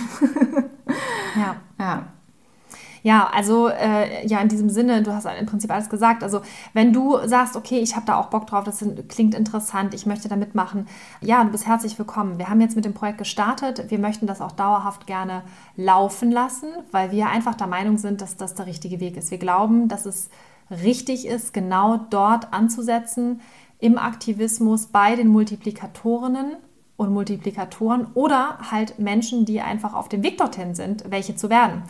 [1.36, 1.56] ja.
[1.78, 2.08] ja.
[3.02, 6.22] Ja, also äh, ja, in diesem Sinne, du hast im Prinzip alles gesagt.
[6.22, 6.40] Also
[6.72, 10.28] wenn du sagst, okay, ich habe da auch Bock drauf, das klingt interessant, ich möchte
[10.28, 10.88] da mitmachen,
[11.20, 12.38] ja, du bist herzlich willkommen.
[12.38, 13.90] Wir haben jetzt mit dem Projekt gestartet.
[13.90, 15.42] Wir möchten das auch dauerhaft gerne
[15.76, 19.30] laufen lassen, weil wir einfach der Meinung sind, dass das der richtige Weg ist.
[19.30, 20.28] Wir glauben, dass es
[20.70, 23.40] richtig ist, genau dort anzusetzen
[23.78, 26.56] im Aktivismus bei den Multiplikatorinnen
[26.96, 31.84] und Multiplikatoren oder halt Menschen, die einfach auf dem Weg dorthin sind, welche zu werden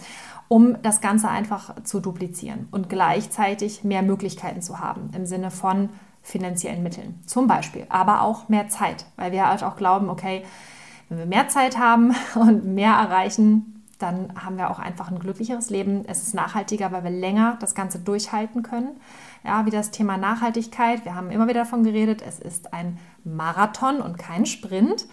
[0.48, 5.90] um das Ganze einfach zu duplizieren und gleichzeitig mehr Möglichkeiten zu haben im Sinne von
[6.22, 7.20] finanziellen Mitteln.
[7.26, 10.42] Zum Beispiel, aber auch mehr Zeit, weil wir halt auch glauben, okay,
[11.08, 15.70] wenn wir mehr Zeit haben und mehr erreichen, dann haben wir auch einfach ein glücklicheres
[15.70, 16.04] Leben.
[16.06, 19.00] Es ist nachhaltiger, weil wir länger das Ganze durchhalten können.
[19.44, 21.04] Ja, wie das Thema Nachhaltigkeit.
[21.04, 25.06] Wir haben immer wieder davon geredet, es ist ein Marathon und kein Sprint.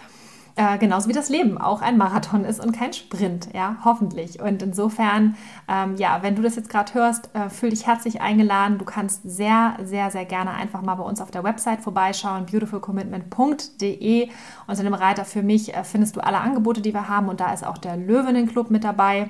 [0.58, 4.42] Äh, genauso wie das Leben auch ein Marathon ist und kein Sprint, ja, hoffentlich.
[4.42, 5.36] Und insofern,
[5.68, 8.78] ähm, ja, wenn du das jetzt gerade hörst, äh, fühl dich herzlich eingeladen.
[8.78, 14.30] Du kannst sehr, sehr, sehr gerne einfach mal bei uns auf der Website vorbeischauen, beautifulcommitment.de.
[14.68, 17.52] Unter dem Reiter für mich äh, findest du alle Angebote, die wir haben und da
[17.52, 19.30] ist auch der Löwenenclub mit dabei.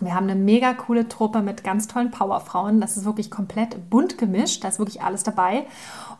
[0.00, 2.80] Wir haben eine mega coole Truppe mit ganz tollen Powerfrauen.
[2.80, 4.62] Das ist wirklich komplett bunt gemischt.
[4.62, 5.66] Da ist wirklich alles dabei.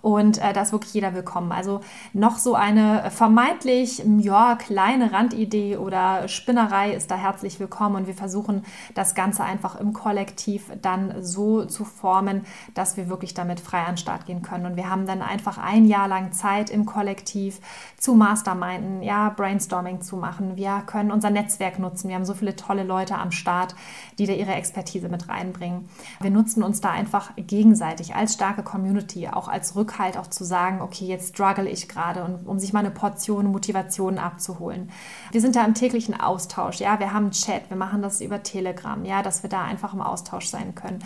[0.01, 1.53] Und äh, da ist wirklich jeder willkommen.
[1.53, 1.81] Also
[2.13, 7.97] noch so eine vermeintlich ja, kleine Randidee oder Spinnerei ist da herzlich willkommen.
[7.97, 12.45] Und wir versuchen das Ganze einfach im Kollektiv dann so zu formen,
[12.75, 14.67] dass wir wirklich damit frei an den Start gehen können.
[14.67, 17.61] Und wir haben dann einfach ein Jahr lang Zeit im Kollektiv
[17.99, 20.57] zu Masterminden, ja, Brainstorming zu machen.
[20.57, 22.09] Wir können unser Netzwerk nutzen.
[22.09, 23.75] Wir haben so viele tolle Leute am Start,
[24.19, 25.89] die da ihre Expertise mit reinbringen.
[26.21, 30.45] Wir nutzen uns da einfach gegenseitig als starke Community, auch als Rück Rückhalt auch zu
[30.45, 34.91] sagen, okay, jetzt struggle ich gerade und um sich mal eine Portion Motivation abzuholen.
[35.33, 39.05] Wir sind da im täglichen Austausch, ja, wir haben Chat, wir machen das über Telegram,
[39.05, 40.99] ja, dass wir da einfach im Austausch sein können.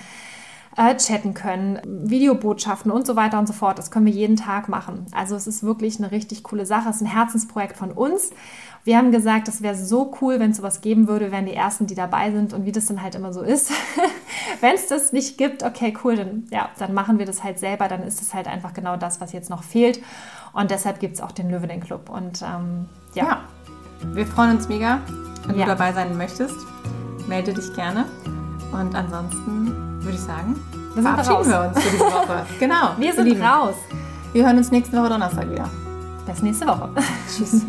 [0.76, 3.78] Äh, chatten können, Videobotschaften und so weiter und so fort.
[3.78, 5.06] Das können wir jeden Tag machen.
[5.12, 6.88] Also es ist wirklich eine richtig coole Sache.
[6.88, 8.30] Es ist ein Herzensprojekt von uns
[8.84, 11.86] wir haben gesagt, das wäre so cool, wenn es sowas geben würde, wären die Ersten,
[11.86, 13.70] die dabei sind und wie das dann halt immer so ist.
[14.60, 17.86] wenn es das nicht gibt, okay, cool, dann, ja, dann machen wir das halt selber,
[17.86, 20.02] dann ist es halt einfach genau das, was jetzt noch fehlt.
[20.52, 22.10] Und deshalb gibt es auch den Löwening Club.
[22.10, 23.24] Und ähm, ja.
[23.24, 23.40] ja.
[24.12, 25.00] Wir freuen uns mega,
[25.46, 25.64] wenn ja.
[25.64, 26.56] du dabei sein möchtest.
[27.28, 28.06] Melde dich gerne.
[28.72, 30.56] Und ansonsten würde ich sagen,
[30.94, 32.46] wir verabschieden wir uns für diese Woche.
[32.58, 32.90] genau.
[32.98, 33.74] Wir sind raus.
[34.32, 35.68] Wir hören uns nächste Woche Donnerstag wieder.
[36.26, 36.88] Bis nächste Woche.
[37.28, 37.62] Tschüss.